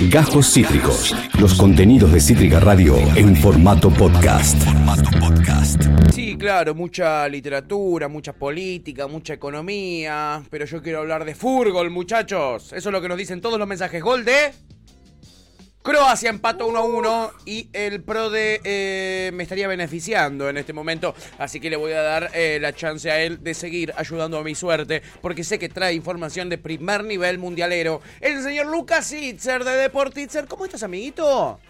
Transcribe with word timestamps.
Gajos 0.00 0.52
Cítricos. 0.52 1.16
Los 1.40 1.54
contenidos 1.54 2.12
de 2.12 2.20
Cítrica 2.20 2.60
Radio 2.60 2.98
en 3.16 3.34
formato 3.34 3.88
podcast. 3.88 4.62
Sí, 6.12 6.36
claro, 6.36 6.74
mucha 6.74 7.26
literatura, 7.28 8.06
mucha 8.06 8.34
política, 8.34 9.06
mucha 9.06 9.32
economía, 9.32 10.42
pero 10.50 10.66
yo 10.66 10.82
quiero 10.82 10.98
hablar 10.98 11.24
de 11.24 11.34
fútbol, 11.34 11.88
muchachos. 11.90 12.74
Eso 12.74 12.88
es 12.90 12.92
lo 12.92 13.00
que 13.00 13.08
nos 13.08 13.16
dicen 13.16 13.40
todos 13.40 13.58
los 13.58 13.66
mensajes. 13.66 14.02
Gol 14.02 14.26
de 14.26 14.52
Croacia 15.86 16.30
empató 16.30 16.66
1 16.66 16.78
a 16.80 16.82
1 16.82 17.32
y 17.44 17.68
el 17.72 18.02
pro 18.02 18.28
de 18.28 18.60
eh, 18.64 19.30
me 19.32 19.44
estaría 19.44 19.68
beneficiando 19.68 20.48
en 20.48 20.56
este 20.56 20.72
momento, 20.72 21.14
así 21.38 21.60
que 21.60 21.70
le 21.70 21.76
voy 21.76 21.92
a 21.92 22.02
dar 22.02 22.30
eh, 22.34 22.58
la 22.60 22.72
chance 22.72 23.08
a 23.08 23.20
él 23.20 23.40
de 23.44 23.54
seguir 23.54 23.94
ayudando 23.96 24.36
a 24.36 24.42
mi 24.42 24.56
suerte, 24.56 25.00
porque 25.22 25.44
sé 25.44 25.60
que 25.60 25.68
trae 25.68 25.94
información 25.94 26.48
de 26.48 26.58
primer 26.58 27.04
nivel 27.04 27.38
mundialero. 27.38 28.02
El 28.20 28.42
señor 28.42 28.66
Lucas 28.66 29.12
Itzer 29.12 29.62
de 29.62 29.76
Deportitzer, 29.76 30.48
¿cómo 30.48 30.64
estás, 30.64 30.82
amiguito? 30.82 31.60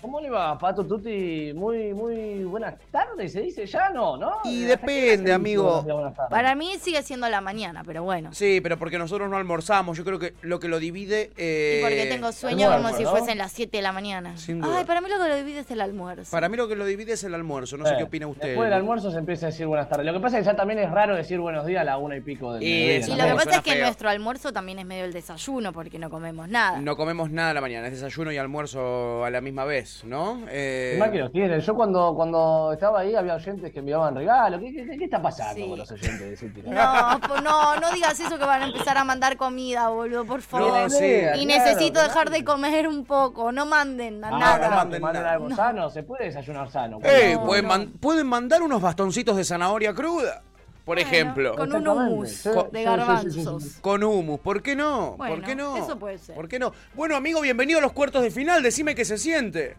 ¿Cómo 0.00 0.18
le 0.20 0.30
va, 0.30 0.58
Pato 0.58 0.84
Tuti? 0.86 1.52
Muy, 1.54 1.92
muy 1.92 2.42
buenas 2.44 2.74
tardes, 2.90 3.32
se 3.32 3.42
dice 3.42 3.66
ya, 3.66 3.90
¿no? 3.90 4.16
¿no? 4.16 4.38
Y 4.44 4.62
depende, 4.62 5.30
amigo. 5.32 5.84
Para 6.30 6.54
mí 6.54 6.72
sigue 6.80 7.02
siendo 7.02 7.28
la 7.28 7.42
mañana, 7.42 7.82
pero 7.84 8.02
bueno. 8.02 8.32
Sí, 8.32 8.60
pero 8.62 8.78
porque 8.78 8.96
nosotros 8.96 9.28
no 9.28 9.36
almorzamos, 9.36 9.98
yo 9.98 10.04
creo 10.04 10.18
que 10.18 10.32
lo 10.40 10.58
que 10.58 10.68
lo 10.68 10.78
divide... 10.78 11.30
eh, 11.36 11.80
Y 11.80 11.82
porque 11.82 12.06
tengo 12.06 12.32
sueño 12.32 12.70
almuerzo, 12.70 12.86
como 12.88 12.96
si 12.96 13.04
¿no? 13.04 13.10
fuesen 13.10 13.36
las 13.36 13.52
7 13.52 13.76
de 13.76 13.82
la 13.82 13.92
mañana. 13.92 14.36
Sin 14.38 14.60
duda. 14.62 14.78
Ay, 14.78 14.84
para 14.86 15.02
mí 15.02 15.08
lo 15.10 15.22
que 15.22 15.28
lo 15.28 15.36
divide 15.36 15.60
es 15.60 15.70
el 15.70 15.80
almuerzo. 15.82 16.30
Para 16.30 16.48
mí 16.48 16.56
lo 16.56 16.66
que 16.66 16.76
lo 16.76 16.86
divide 16.86 17.12
es 17.12 17.24
el 17.24 17.34
almuerzo, 17.34 17.76
no 17.76 17.84
sé 17.84 17.92
Eh, 17.92 17.96
qué 17.98 18.04
opina 18.04 18.26
usted. 18.26 18.48
Después 18.48 18.68
del 18.70 18.78
almuerzo 18.78 19.10
se 19.10 19.18
empieza 19.18 19.46
a 19.46 19.50
decir 19.50 19.66
buenas 19.66 19.88
tardes. 19.90 20.06
Lo 20.06 20.14
que 20.14 20.20
pasa 20.20 20.38
es 20.38 20.44
que 20.44 20.50
ya 20.50 20.56
también 20.56 20.78
es 20.78 20.90
raro 20.90 21.14
decir 21.14 21.38
buenos 21.40 21.66
días 21.66 21.82
a 21.82 21.84
la 21.84 21.98
una 21.98 22.16
y 22.16 22.22
pico 22.22 22.54
del 22.54 22.62
Y 22.62 22.66
mediodía, 22.66 23.06
Y 23.06 23.10
¿no? 23.10 23.16
lo 23.16 23.24
que 23.38 23.44
pasa 23.44 23.56
es 23.58 23.62
que 23.62 23.72
feo. 23.72 23.84
nuestro 23.84 24.08
almuerzo 24.08 24.50
también 24.52 24.78
es 24.78 24.86
medio 24.86 25.04
el 25.04 25.12
desayuno 25.12 25.74
porque 25.74 25.98
no 25.98 26.08
comemos 26.08 26.48
nada. 26.48 26.78
No 26.80 26.96
comemos 26.96 27.30
nada 27.30 27.50
a 27.50 27.54
la 27.54 27.60
mañana, 27.60 27.86
es 27.88 27.92
desayuno 27.92 28.32
y 28.32 28.38
almuerzo 28.38 29.24
a 29.26 29.30
la 29.30 29.42
misma 29.42 29.64
vez, 29.64 29.89
¿no? 30.04 30.40
Eh, 30.48 30.98
lo 31.12 31.30
tienen. 31.30 31.60
Yo 31.60 31.74
cuando, 31.74 32.14
cuando 32.14 32.70
estaba 32.72 33.00
ahí 33.00 33.14
había 33.14 33.34
oyentes 33.34 33.72
que 33.72 33.78
enviaban 33.80 34.14
regalos. 34.14 34.60
¿Qué, 34.60 34.72
qué, 34.72 34.98
qué 34.98 35.04
está 35.04 35.20
pasando 35.20 35.54
Sí. 35.54 35.68
con 35.68 35.78
los 35.78 35.90
oyentes 35.90 36.40
de? 36.40 36.62
No, 36.62 37.18
no, 37.42 37.76
no 37.80 37.92
digas 37.92 38.18
eso 38.18 38.38
que 38.38 38.44
van 38.44 38.62
a 38.62 38.66
empezar 38.66 38.96
a 38.96 39.04
mandar 39.04 39.36
comida, 39.36 39.88
boludo, 39.88 40.24
por 40.24 40.42
favor. 40.42 40.72
No, 40.82 40.90
sí. 40.90 41.20
Y 41.36 41.46
necesito 41.46 41.94
Claro, 41.94 42.08
dejar 42.08 42.30
de 42.30 42.44
comer 42.44 42.88
un 42.88 43.04
poco. 43.04 43.52
No 43.52 43.66
manden 43.66 44.24
Ah, 44.24 44.30
nada. 44.30 44.68
no, 44.70 44.76
manden 44.76 45.02
manden 45.02 45.22
nada. 45.22 45.34
algo 45.34 45.50
sano. 45.54 45.90
Se 45.90 46.02
puede 46.02 46.24
desayunar 46.26 46.70
sano. 46.70 46.98
No, 46.98 47.00
pueden, 47.00 47.62
no. 47.64 47.68
man- 47.68 47.92
pueden 48.00 48.26
mandar 48.26 48.62
unos 48.62 48.80
bastoncitos 48.80 49.36
de 49.36 49.44
zanahoria 49.44 49.94
cruda, 49.94 50.42
por 50.84 50.96
Bueno, 50.96 51.08
ejemplo. 51.10 51.54
Con 51.56 51.74
un 51.88 52.26
Sí, 52.26 52.48
de 52.48 52.52
sí, 52.52 52.58
sí, 52.60 52.68
sí, 52.78 52.84
garbanzos. 52.84 53.78
Con 53.80 54.02
humus, 54.02 54.40
¿por 54.40 54.62
qué 54.62 54.74
no? 54.74 55.14
¿Por 55.16 55.28
Bueno, 55.28 55.46
qué 55.46 55.54
no? 55.54 55.76
eso 55.76 55.98
puede 55.98 56.18
ser. 56.18 56.34
¿Por 56.34 56.48
qué 56.48 56.58
no? 56.58 56.72
Bueno, 56.94 57.16
amigo, 57.16 57.40
bienvenido 57.40 57.78
a 57.78 57.82
los 57.82 57.92
cuartos 57.92 58.22
de 58.22 58.30
final. 58.30 58.62
Decime 58.62 58.94
qué 58.94 59.04
se 59.04 59.18
siente. 59.18 59.76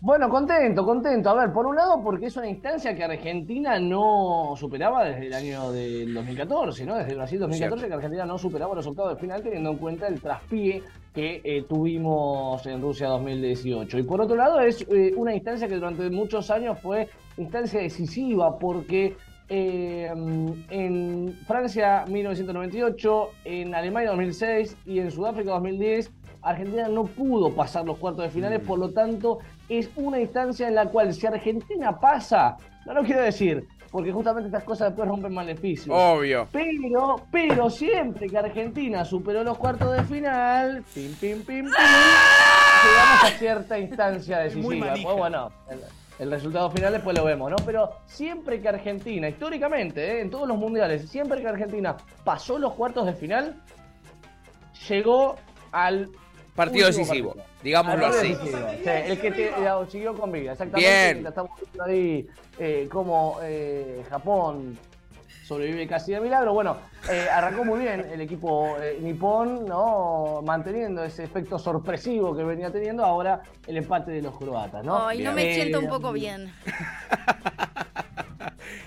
Bueno, 0.00 0.28
contento, 0.28 0.84
contento. 0.84 1.30
A 1.30 1.34
ver, 1.34 1.52
por 1.54 1.64
un 1.64 1.76
lado, 1.76 2.02
porque 2.04 2.26
es 2.26 2.36
una 2.36 2.46
instancia 2.46 2.94
que 2.94 3.02
Argentina 3.04 3.78
no 3.78 4.52
superaba 4.54 5.02
desde 5.04 5.28
el 5.28 5.32
año 5.32 5.72
del 5.72 6.12
2014, 6.12 6.84
¿no? 6.84 6.96
Desde 6.96 7.14
Brasil 7.14 7.38
2014, 7.38 7.56
Cierto. 7.80 7.88
que 7.88 7.94
Argentina 7.94 8.26
no 8.26 8.36
superaba 8.36 8.74
los 8.74 8.86
octavos 8.86 9.14
de 9.14 9.20
final, 9.20 9.42
teniendo 9.42 9.70
en 9.70 9.78
cuenta 9.78 10.06
el 10.06 10.20
traspié 10.20 10.82
que 11.14 11.40
eh, 11.42 11.64
tuvimos 11.66 12.66
en 12.66 12.82
Rusia 12.82 13.08
2018. 13.08 13.96
Y 13.98 14.02
por 14.02 14.20
otro 14.20 14.36
lado, 14.36 14.60
es 14.60 14.82
eh, 14.90 15.14
una 15.16 15.32
instancia 15.34 15.68
que 15.68 15.76
durante 15.76 16.10
muchos 16.10 16.50
años 16.50 16.78
fue 16.82 17.08
instancia 17.38 17.80
decisiva, 17.80 18.58
porque 18.58 19.16
eh, 19.48 20.10
en 20.70 21.38
Francia 21.46 22.04
1998, 22.08 23.30
en 23.44 23.74
Alemania 23.74 24.10
2006 24.10 24.76
y 24.86 24.98
en 25.00 25.10
Sudáfrica 25.10 25.52
2010, 25.52 26.10
Argentina 26.42 26.88
no 26.88 27.04
pudo 27.04 27.54
pasar 27.54 27.84
los 27.84 27.98
cuartos 27.98 28.24
de 28.24 28.30
finales, 28.30 28.60
por 28.60 28.78
lo 28.78 28.90
tanto 28.90 29.38
es 29.68 29.90
una 29.96 30.20
instancia 30.20 30.68
en 30.68 30.74
la 30.74 30.86
cual 30.86 31.12
si 31.14 31.26
Argentina 31.26 31.98
pasa, 31.98 32.56
no 32.86 32.94
lo 32.94 33.02
quiero 33.02 33.22
decir, 33.22 33.66
porque 33.90 34.12
justamente 34.12 34.48
estas 34.48 34.64
cosas 34.64 34.88
después 34.88 35.08
rompen 35.08 35.32
maleficios. 35.32 35.96
Obvio. 35.96 36.48
Pero, 36.52 37.22
pero 37.30 37.70
siempre 37.70 38.28
que 38.28 38.36
Argentina 38.36 39.04
superó 39.04 39.44
los 39.44 39.56
cuartos 39.56 39.96
de 39.96 40.02
final, 40.04 40.84
pim, 40.92 41.14
pim, 41.14 41.38
pim, 41.42 41.44
pim, 41.44 41.64
llegamos 41.66 43.24
a 43.24 43.30
cierta 43.38 43.78
instancia 43.78 44.38
decisiva. 44.40 44.94
Pues 45.00 45.16
bueno, 45.16 45.52
el, 46.18 46.30
resultado 46.30 46.70
final 46.70 46.92
después 46.92 47.16
lo 47.16 47.24
vemos, 47.24 47.50
¿no? 47.50 47.56
Pero 47.64 47.90
siempre 48.06 48.60
que 48.60 48.68
Argentina, 48.68 49.28
históricamente, 49.28 50.12
¿eh? 50.12 50.20
en 50.20 50.30
todos 50.30 50.48
los 50.48 50.56
mundiales, 50.56 51.08
siempre 51.08 51.40
que 51.40 51.48
Argentina 51.48 51.96
pasó 52.24 52.58
los 52.58 52.72
cuartos 52.74 53.06
de 53.06 53.14
final, 53.14 53.62
llegó 54.88 55.36
al 55.72 56.10
Partido 56.54 56.86
decisivo, 56.86 57.30
partido. 57.30 57.54
digámoslo 57.64 58.06
así. 58.06 58.28
decisivo. 58.28 58.58
Sí, 58.84 58.90
el 58.90 59.20
que 59.20 59.30
te, 59.32 59.52
siguió 59.88 60.14
con 60.14 60.30
vida, 60.30 60.52
exactamente. 60.52 61.14
Bien. 61.14 61.26
Estamos 61.26 61.50
viendo 61.60 61.84
ahí 61.84 62.28
eh, 62.60 62.88
cómo 62.92 63.38
eh, 63.42 64.04
Japón 64.08 64.78
sobrevive 65.46 65.86
casi 65.86 66.12
de 66.12 66.20
milagro. 66.20 66.52
Bueno, 66.54 66.76
eh, 67.10 67.26
arrancó 67.30 67.64
muy 67.64 67.80
bien 67.80 68.06
el 68.12 68.20
equipo 68.20 68.76
eh, 68.80 68.98
nipón, 69.00 69.66
¿no? 69.66 70.40
Manteniendo 70.44 71.04
ese 71.04 71.24
efecto 71.24 71.58
sorpresivo 71.58 72.34
que 72.36 72.42
venía 72.44 72.70
teniendo 72.70 73.04
ahora 73.04 73.42
el 73.66 73.76
empate 73.76 74.10
de 74.12 74.22
los 74.22 74.36
croatas, 74.36 74.84
¿no? 74.84 75.06
Ay, 75.06 75.18
no 75.18 75.34
Bien. 75.34 75.34
me 75.34 75.50
Eh, 75.52 75.54
siento 75.54 75.78
un 75.80 75.88
poco 75.88 76.12
bien. 76.12 76.52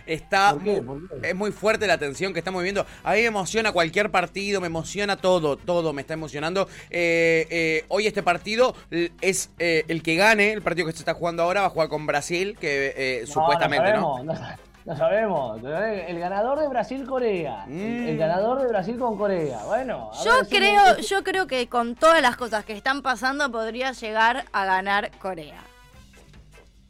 Está 0.06 0.54
¿Por 0.54 0.64
qué? 0.64 0.82
mu- 0.82 1.06
¿Por 1.08 1.22
qué? 1.22 1.30
es 1.30 1.36
muy 1.36 1.52
fuerte 1.52 1.86
la 1.86 1.98
tensión 1.98 2.32
que 2.34 2.40
estamos 2.40 2.62
viviendo. 2.62 2.86
A 3.04 3.12
mí 3.14 3.20
me 3.20 3.26
emociona 3.26 3.72
cualquier 3.74 4.10
partido, 4.10 4.62
me 4.62 4.68
emociona 4.68 5.18
todo, 5.18 5.58
todo 5.58 5.92
me 5.92 6.02
está 6.02 6.14
emocionando. 6.14 6.68
Eh, 6.90 7.46
eh, 7.50 7.86
hoy 7.90 8.08
este 8.08 8.24
partido 8.24 8.74
es 9.22 9.52
eh, 9.60 9.84
el 9.90 10.02
que 10.04 10.16
gane, 10.16 10.54
el 10.54 10.62
partido 10.62 10.88
que 10.88 10.94
se 10.94 11.00
está 11.00 11.14
jugando 11.14 11.44
ahora 11.44 11.62
va 11.62 11.68
a 11.68 11.72
jugar 11.72 11.90
con 11.90 12.06
Brasil, 12.06 12.58
que 12.60 12.94
eh, 12.96 13.24
No, 13.28 13.34
supuestamente, 13.34 13.94
¿no? 13.94 14.16
sabemos, 14.16 14.26
¿no? 14.40 14.67
No 14.88 14.96
sabemos. 14.96 15.62
El 15.66 16.18
ganador 16.18 16.60
de 16.62 16.70
Brasil-Corea. 16.70 17.66
El, 17.68 17.74
Mm. 17.74 18.08
el 18.08 18.18
ganador 18.18 18.62
de 18.62 18.68
Brasil 18.68 18.98
con 18.98 19.18
Corea. 19.18 19.60
Bueno. 19.66 20.12
a 20.14 20.24
Yo 20.24 20.36
ver, 20.38 20.46
si- 20.46 20.56
creo, 20.56 20.98
yo 21.00 21.24
creo 21.26 21.46
que 21.46 21.68
con 21.68 21.96
todas 21.96 22.22
las 22.22 22.38
cosas 22.38 22.64
que 22.64 22.72
están 22.72 23.02
pasando 23.02 23.52
podría 23.52 23.92
llegar 23.92 24.46
a 24.54 24.64
ganar 24.66 25.12
Corea. 25.20 25.60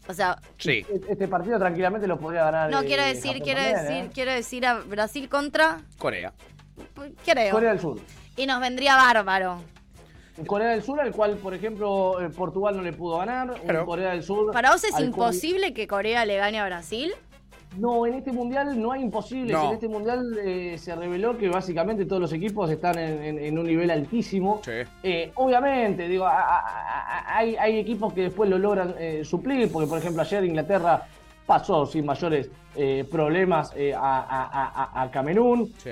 O 0.07 0.13
sea, 0.13 0.37
Sí. 0.59 0.85
Este 1.09 1.27
partido 1.27 1.57
tranquilamente 1.57 2.05
lo 2.07 2.19
podría 2.19 2.43
ganar. 2.45 2.69
no 2.69 2.83
quiero 2.83 3.01
decir, 3.03 3.31
Japón 3.31 3.43
quiero 3.45 3.61
también, 3.61 3.83
decir, 3.87 4.05
¿eh? 4.05 4.11
quiero 4.13 4.31
decir 4.31 4.65
a 4.67 4.73
Brasil 4.75 5.27
contra, 5.27 5.79
Corea. 5.97 6.33
creo. 7.25 7.51
Corea 7.51 7.71
del 7.71 7.79
Sur. 7.79 7.99
Y 8.35 8.45
nos 8.45 8.61
vendría 8.61 8.95
bárbaro. 8.95 9.59
Corea 10.45 10.67
del 10.69 10.83
Sur 10.83 11.01
al 11.01 11.11
cual, 11.11 11.35
por 11.37 11.55
ejemplo, 11.55 12.21
eh, 12.21 12.29
Portugal 12.29 12.77
no 12.77 12.83
le 12.83 12.93
pudo 12.93 13.17
ganar. 13.17 13.49
Un 13.49 13.57
Claro. 13.61 13.85
Corea 13.87 14.11
del 14.11 14.21
Sur. 14.21 14.53
¿Para 14.53 14.71
vos 14.71 14.83
es 14.83 14.97
imposible 14.99 15.73
que 15.73 15.87
Corea 15.87 16.25
le 16.25 16.37
gane 16.37 16.59
a 16.59 16.65
Brasil? 16.65 17.11
No, 17.77 18.05
en 18.05 18.15
este 18.15 18.31
mundial 18.31 18.79
no 18.81 18.91
hay 18.91 19.01
imposibles. 19.01 19.53
No. 19.53 19.67
En 19.67 19.73
este 19.73 19.87
mundial 19.87 20.37
eh, 20.43 20.75
se 20.77 20.95
reveló 20.95 21.37
que 21.37 21.49
básicamente 21.49 22.05
todos 22.05 22.21
los 22.21 22.33
equipos 22.33 22.69
están 22.69 22.97
en, 22.97 23.23
en- 23.23 23.39
en 23.39 23.57
un 23.57 23.65
nivel 23.65 23.91
altísimo. 23.91 24.61
Sí. 24.63 24.71
Eh, 25.03 25.31
obviamente, 25.35 26.07
digo, 26.07 26.25
a- 26.25 26.31
a- 26.41 26.59
a- 26.59 27.37
hay, 27.37 27.55
hay 27.55 27.77
equipos 27.79 28.13
que 28.13 28.23
después 28.23 28.49
lo 28.49 28.57
logran 28.57 28.95
eh, 28.99 29.21
suplir, 29.23 29.71
porque 29.71 29.87
por 29.87 29.99
ejemplo 29.99 30.21
ayer 30.21 30.43
Inglaterra 30.43 31.03
pasó 31.45 31.85
sin 31.85 32.05
mayores 32.05 32.51
eh, 32.75 33.05
problemas 33.09 33.73
a, 33.95 35.09
Camerún. 35.11 35.71
Sí. 35.77 35.91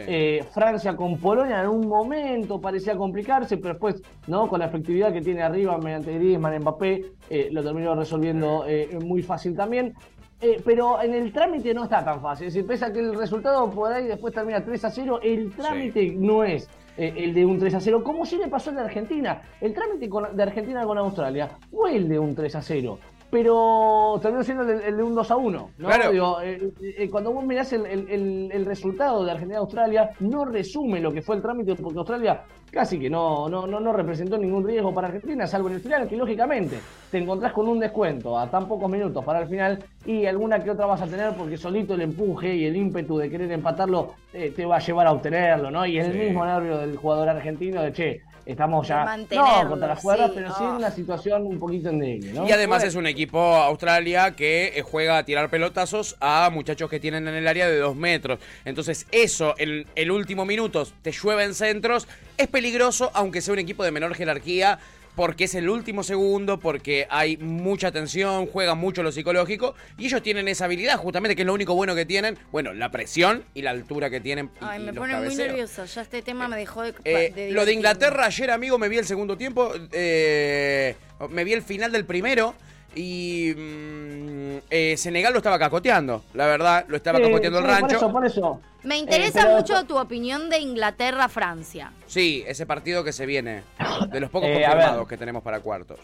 Francia 0.51 0.95
con 0.95 1.17
Polonia 1.17 1.61
en 1.61 1.69
un 1.69 1.87
momento 1.87 2.59
parecía 2.59 2.95
complicarse, 2.97 3.57
pero 3.57 3.69
después, 3.75 4.01
¿no? 4.27 4.47
Con 4.47 4.59
la 4.59 4.65
efectividad 4.65 5.13
que 5.13 5.21
tiene 5.21 5.41
arriba 5.41 5.77
mediante 5.77 6.13
Griezmann, 6.13 6.59
Mbappé, 6.59 7.05
eh, 7.29 7.49
lo 7.51 7.63
terminó 7.63 7.95
resolviendo 7.95 8.65
eh, 8.67 8.99
muy 9.03 9.21
fácil 9.23 9.55
también. 9.55 9.93
Eh, 10.41 10.61
pero 10.65 11.01
en 11.01 11.13
el 11.13 11.31
trámite 11.31 11.73
no 11.73 11.85
está 11.85 12.03
tan 12.03 12.21
fácil. 12.21 12.47
Es 12.47 12.53
decir, 12.53 12.67
pese 12.67 12.85
a 12.85 12.91
que 12.93 12.99
el 12.99 13.15
resultado 13.15 13.69
por 13.71 13.91
ahí 13.91 14.05
después 14.05 14.33
termina 14.33 14.63
3 14.63 14.85
a 14.85 14.89
0, 14.89 15.19
el 15.23 15.51
trámite 15.55 16.13
no 16.17 16.43
es 16.43 16.69
eh, 16.97 17.13
el 17.17 17.33
de 17.33 17.45
un 17.45 17.57
3 17.57 17.73
a 17.75 17.79
0, 17.79 18.03
como 18.03 18.25
sí 18.25 18.37
le 18.37 18.47
pasó 18.47 18.71
de 18.71 18.81
Argentina. 18.81 19.41
El 19.61 19.73
trámite 19.73 20.09
con- 20.09 20.35
de 20.35 20.43
Argentina 20.43 20.83
con 20.85 20.97
Australia 20.97 21.49
fue 21.71 21.95
el 21.95 22.09
de 22.09 22.19
un 22.19 22.35
3 22.35 22.55
a 22.55 22.61
0. 22.61 22.99
Pero 23.31 24.17
terminó 24.21 24.43
siendo 24.43 24.63
el, 24.63 24.79
de- 24.79 24.87
el 24.87 24.97
de 24.97 25.03
un 25.03 25.15
2 25.15 25.31
a 25.31 25.35
1. 25.35 25.69
¿no? 25.77 25.87
Claro. 25.87 26.11
Digo, 26.11 26.41
eh, 26.41 26.71
eh, 26.81 27.09
cuando 27.09 27.31
vos 27.33 27.43
mirás 27.43 27.71
el, 27.73 27.85
el- 27.85 28.09
el- 28.09 28.49
el 28.53 28.65
resultado 28.65 29.23
de 29.25 29.31
Argentina-Australia, 29.31 30.11
no 30.19 30.45
resume 30.45 30.99
lo 30.99 31.11
que 31.11 31.21
fue 31.21 31.35
el 31.37 31.41
trámite, 31.41 31.75
porque 31.75 31.97
Australia 31.99 32.43
casi 32.71 32.99
que 32.99 33.09
no, 33.09 33.47
no, 33.49 33.65
no, 33.67 33.79
no 33.79 33.93
representó 33.93 34.37
ningún 34.37 34.65
riesgo 34.65 34.93
para 34.93 35.07
Argentina, 35.07 35.47
salvo 35.47 35.69
en 35.69 35.75
el 35.75 35.81
final, 35.81 36.07
que 36.07 36.17
lógicamente 36.17 36.77
te 37.09 37.17
encontrás 37.19 37.53
con 37.53 37.67
un 37.67 37.79
descuento 37.79 38.37
a 38.37 38.49
tan 38.49 38.67
pocos 38.67 38.89
minutos 38.89 39.23
para 39.23 39.39
el 39.39 39.47
final 39.47 39.79
y 40.05 40.25
alguna 40.25 40.61
que 40.63 40.71
otra 40.71 40.85
vas 40.85 41.01
a 41.01 41.07
tener 41.07 41.33
porque 41.37 41.55
solito 41.57 41.93
el 41.93 42.01
empuje 42.01 42.53
y 42.53 42.65
el 42.65 42.75
ímpetu 42.75 43.17
de 43.17 43.29
querer 43.29 43.51
empatarlo 43.51 44.13
eh, 44.33 44.51
te 44.55 44.65
va 44.65 44.77
a 44.77 44.79
llevar 44.79 45.07
a 45.07 45.13
obtenerlo, 45.13 45.71
¿no? 45.71 45.85
Y 45.85 45.97
el 45.99 46.11
Sí. 46.11 46.17
mismo 46.19 46.45
nervio 46.45 46.77
del 46.77 46.97
jugador 46.97 47.29
argentino 47.29 47.81
de 47.81 47.93
che, 47.93 48.21
estamos 48.45 48.87
ya 48.87 49.17
no 49.17 49.69
contra 49.69 49.87
las 49.87 50.01
cuerdas, 50.01 50.29
sí, 50.29 50.33
pero 50.35 50.49
sí 50.49 50.63
oh. 50.63 50.69
en 50.69 50.75
una 50.75 50.91
situación 50.91 51.45
un 51.45 51.59
poquito 51.59 51.89
endeble, 51.89 52.31
¿no? 52.33 52.47
Y 52.47 52.51
además 52.51 52.83
es 52.83 52.95
un 52.95 53.07
equipo 53.07 53.39
Australia 53.39 54.35
que 54.35 54.73
eh, 54.75 54.81
juega 54.81 55.17
a 55.17 55.25
tirar 55.25 55.49
pelotazos 55.49 56.15
a 56.19 56.49
muchachos 56.51 56.89
que 56.89 56.99
tienen 56.99 57.27
en 57.27 57.35
el 57.35 57.47
área 57.47 57.67
de 57.67 57.77
dos 57.77 57.95
metros. 57.95 58.39
Entonces 58.65 59.07
eso, 59.11 59.55
el, 59.57 59.87
el 59.95 60.11
último 60.11 60.45
minuto, 60.45 60.87
te 61.01 61.11
llueven 61.11 61.53
centros, 61.53 62.07
es 62.37 62.47
peligroso, 62.47 63.11
aunque 63.13 63.41
sea 63.41 63.53
un 63.53 63.59
equipo 63.59 63.83
de 63.83 63.91
menor 63.91 64.13
jerarquía. 64.15 64.79
Porque 65.15 65.45
es 65.45 65.55
el 65.55 65.69
último 65.69 66.03
segundo, 66.03 66.59
porque 66.59 67.07
hay 67.09 67.37
mucha 67.37 67.91
tensión, 67.91 68.47
juegan 68.47 68.77
mucho 68.77 69.03
lo 69.03 69.11
psicológico 69.11 69.75
y 69.97 70.05
ellos 70.05 70.21
tienen 70.21 70.47
esa 70.47 70.65
habilidad, 70.65 70.97
justamente 70.97 71.35
que 71.35 71.43
es 71.43 71.45
lo 71.45 71.53
único 71.53 71.73
bueno 71.75 71.95
que 71.95 72.05
tienen, 72.05 72.37
bueno, 72.51 72.73
la 72.73 72.91
presión 72.91 73.43
y 73.53 73.61
la 73.61 73.71
altura 73.71 74.09
que 74.09 74.19
tienen. 74.19 74.51
Ay, 74.59 74.81
y 74.81 74.85
me 74.85 74.91
los 74.91 74.97
pone 74.97 75.19
muy 75.19 75.35
nerviosa. 75.35 75.85
Ya 75.85 76.01
este 76.01 76.21
tema 76.21 76.47
me 76.47 76.57
dejó 76.57 76.83
de. 76.83 76.93
Eh, 77.05 77.31
de 77.33 77.51
lo 77.51 77.65
de. 77.65 77.75
Inglaterra 77.75 78.25
ayer, 78.25 78.51
amigo, 78.51 78.77
me 78.77 78.87
vi 78.87 78.97
el 78.97 79.05
segundo 79.05 79.37
tiempo, 79.37 79.73
eh, 79.91 80.95
me 81.29 81.43
vi 81.43 81.53
el 81.53 81.61
final 81.61 81.91
del 81.91 82.05
primero 82.05 82.55
y 82.95 83.53
mm, 83.55 84.57
eh, 84.69 84.95
Senegal 84.97 85.33
lo 85.33 85.37
estaba 85.39 85.59
cacoteando, 85.59 86.23
la 86.33 86.45
verdad, 86.47 86.85
lo 86.87 86.95
estaba 86.97 87.19
Sí, 87.19 87.25
cacoteando 87.25 87.59
el 87.59 87.65
rancho. 87.65 87.87
Por 87.87 87.95
eso, 87.97 88.11
por 88.11 88.25
eso. 88.25 88.61
Me 88.83 88.95
Eh, 88.95 88.99
interesa 88.99 89.41
pero- 89.43 89.55
mucho 89.57 89.83
tu 89.85 89.97
opinión 89.97 90.49
de 90.49 90.59
Inglaterra-Francia. 90.59 91.91
Sí, 92.07 92.43
ese 92.47 92.65
partido 92.65 93.03
que 93.03 93.11
se 93.13 93.25
viene, 93.25 93.63
de 94.11 94.19
los 94.19 94.29
pocos 94.29 94.47
Eh, 94.51 94.61
confirmados 94.63 95.07
que 95.07 95.17
tenemos 95.17 95.43
para 95.43 95.59
cuartos. 95.59 95.99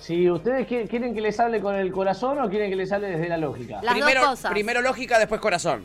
Si 0.00 0.30
ustedes 0.30 0.68
qui- 0.68 0.88
quieren 0.88 1.14
que 1.14 1.20
les 1.20 1.38
hable 1.40 1.60
con 1.60 1.74
el 1.74 1.90
corazón 1.90 2.38
o 2.40 2.48
quieren 2.50 2.68
que 2.70 2.76
les 2.76 2.92
hable 2.92 3.08
desde 3.08 3.28
la 3.28 3.38
lógica. 3.38 3.80
Las 3.82 3.94
primero, 3.94 4.20
dos 4.20 4.30
cosas. 4.30 4.50
primero 4.52 4.82
lógica, 4.82 5.18
después 5.18 5.40
corazón. 5.40 5.84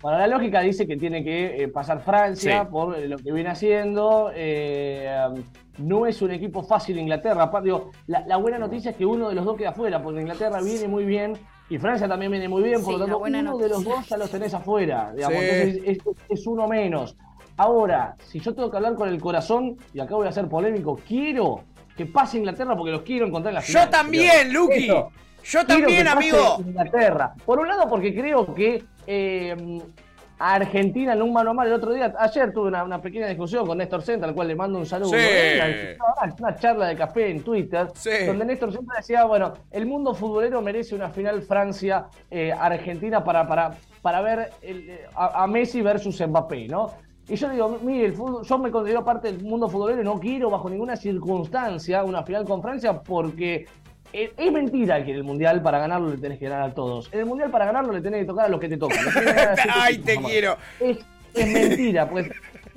Para 0.00 0.18
la 0.18 0.26
lógica 0.28 0.60
dice 0.60 0.86
que 0.86 0.96
tiene 0.96 1.24
que 1.24 1.62
eh, 1.64 1.68
pasar 1.68 2.00
Francia 2.00 2.62
Sí. 2.62 2.68
por 2.70 2.96
lo 2.98 3.16
que 3.18 3.32
viene 3.32 3.50
haciendo. 3.50 4.30
eh, 4.34 5.10
no 5.78 6.06
es 6.06 6.20
un 6.22 6.30
equipo 6.32 6.62
fácil 6.62 6.98
Inglaterra. 6.98 7.44
Aparte, 7.44 7.66
digo, 7.66 7.90
la, 8.08 8.26
la 8.26 8.36
buena 8.36 8.58
noticia 8.58 8.90
es 8.92 8.96
que 8.96 9.06
uno 9.06 9.28
de 9.28 9.34
los 9.36 9.44
dos 9.44 9.56
queda 9.56 9.70
afuera, 9.70 10.02
porque 10.02 10.20
Inglaterra 10.20 10.60
viene 10.60 10.88
muy 10.88 11.04
bien 11.04 11.34
y 11.70 11.78
Francia 11.78 12.08
también 12.08 12.32
viene 12.32 12.48
muy 12.48 12.62
bien. 12.62 12.82
Por 12.82 12.94
Sí, 12.94 12.98
lo 12.98 12.98
tanto, 13.06 13.18
uno 13.20 13.58
de 13.58 13.68
los 13.68 13.84
dos 13.84 14.08
ya 14.08 14.16
los 14.16 14.30
tenés 14.30 14.54
afuera. 14.54 15.12
Digamos, 15.14 15.38
Sí. 15.40 15.44
Entonces 15.50 15.82
es, 15.86 15.98
es 16.40 16.46
uno 16.46 16.66
menos. 16.66 17.16
Ahora, 17.56 18.14
si 18.24 18.38
yo 18.40 18.54
tengo 18.54 18.70
que 18.70 18.76
hablar 18.76 18.94
con 18.94 19.08
el 19.08 19.20
corazón, 19.20 19.76
y 19.92 20.00
acá 20.00 20.14
voy 20.14 20.28
a 20.28 20.32
ser 20.32 20.48
polémico, 20.48 20.98
quiero 21.06 21.60
que 21.96 22.06
pase 22.06 22.38
Inglaterra 22.38 22.76
porque 22.76 22.92
los 22.92 23.02
quiero 23.02 23.26
encontrar 23.26 23.50
en 23.50 23.56
la 23.56 23.60
final. 23.60 23.84
Yo 23.86 23.90
también, 23.90 24.52
Luqui. 24.52 24.88
Yo 25.44 25.64
también, 25.66 26.06
amigo. 26.08 26.58
Inglaterra. 26.60 27.34
Por 27.44 27.58
un 27.60 27.68
lado, 27.68 27.88
porque 27.88 28.14
creo 28.14 28.54
que 28.54 28.84
eh, 29.06 29.56
a 30.40 30.54
Argentina 30.54 31.14
en 31.14 31.22
un 31.22 31.32
mano 31.32 31.50
a 31.50 31.54
mano 31.54 31.68
el 31.68 31.74
otro 31.74 31.92
día, 31.92 32.12
ayer 32.18 32.52
tuve 32.52 32.68
una, 32.68 32.84
una 32.84 33.00
pequeña 33.00 33.26
discusión 33.26 33.66
con 33.66 33.78
Néstor 33.78 34.02
Centra, 34.02 34.28
al 34.28 34.34
cual 34.34 34.48
le 34.48 34.54
mando 34.54 34.78
un 34.78 34.86
saludo. 34.86 35.10
Sí. 35.10 35.16
¿eh? 35.18 35.96
Una, 36.22 36.34
una 36.38 36.56
charla 36.56 36.86
de 36.86 36.96
café 36.96 37.30
en 37.30 37.42
Twitter, 37.42 37.88
Sí. 37.94 38.10
donde 38.26 38.44
Néstor 38.44 38.72
Centra 38.72 38.96
decía, 38.98 39.24
bueno, 39.24 39.54
el 39.70 39.86
mundo 39.86 40.14
futbolero 40.14 40.60
merece 40.62 40.94
una 40.94 41.08
final 41.08 41.42
Francia-Argentina 41.42 43.24
para, 43.24 43.46
para, 43.46 43.72
para 44.02 44.20
ver 44.20 44.50
el- 44.62 44.90
eh, 44.90 45.06
a, 45.14 45.42
a 45.44 45.46
Messi 45.46 45.80
versus 45.82 46.20
Mbappé, 46.20 46.68
¿no? 46.68 46.92
Y 47.28 47.36
yo 47.36 47.50
digo, 47.50 47.78
mire, 47.82 48.06
el 48.06 48.12
fútbol, 48.14 48.42
yo 48.44 48.58
me 48.58 48.70
considero 48.70 49.04
parte 49.04 49.30
del 49.30 49.42
mundo 49.42 49.68
futbolero 49.68 50.00
y 50.00 50.04
no 50.04 50.18
quiero 50.18 50.48
bajo 50.48 50.70
ninguna 50.70 50.96
circunstancia 50.96 52.02
una 52.02 52.22
final 52.22 52.44
con 52.46 52.62
Francia 52.62 53.02
porque 53.02 53.66
es, 54.12 54.30
es 54.36 54.52
mentira 54.52 55.04
que 55.04 55.10
en 55.10 55.16
el 55.16 55.24
Mundial 55.24 55.62
para 55.62 55.78
ganarlo 55.78 56.10
le 56.10 56.18
tenés 56.18 56.38
que 56.38 56.48
ganar 56.48 56.70
a 56.70 56.74
todos. 56.74 57.08
En 57.12 57.20
el 57.20 57.26
Mundial 57.26 57.50
para 57.50 57.66
ganarlo 57.66 57.92
le 57.92 58.00
tenés 58.00 58.20
que 58.22 58.26
tocar 58.26 58.46
a 58.46 58.48
los 58.48 58.60
que 58.60 58.68
te 58.68 58.76
tocan. 58.76 58.98
Ay, 59.74 59.98
te 59.98 60.16
quiero. 60.16 60.56
Es, 60.80 60.98
es 61.34 61.46
mentira, 61.46 62.08
pues. 62.08 62.28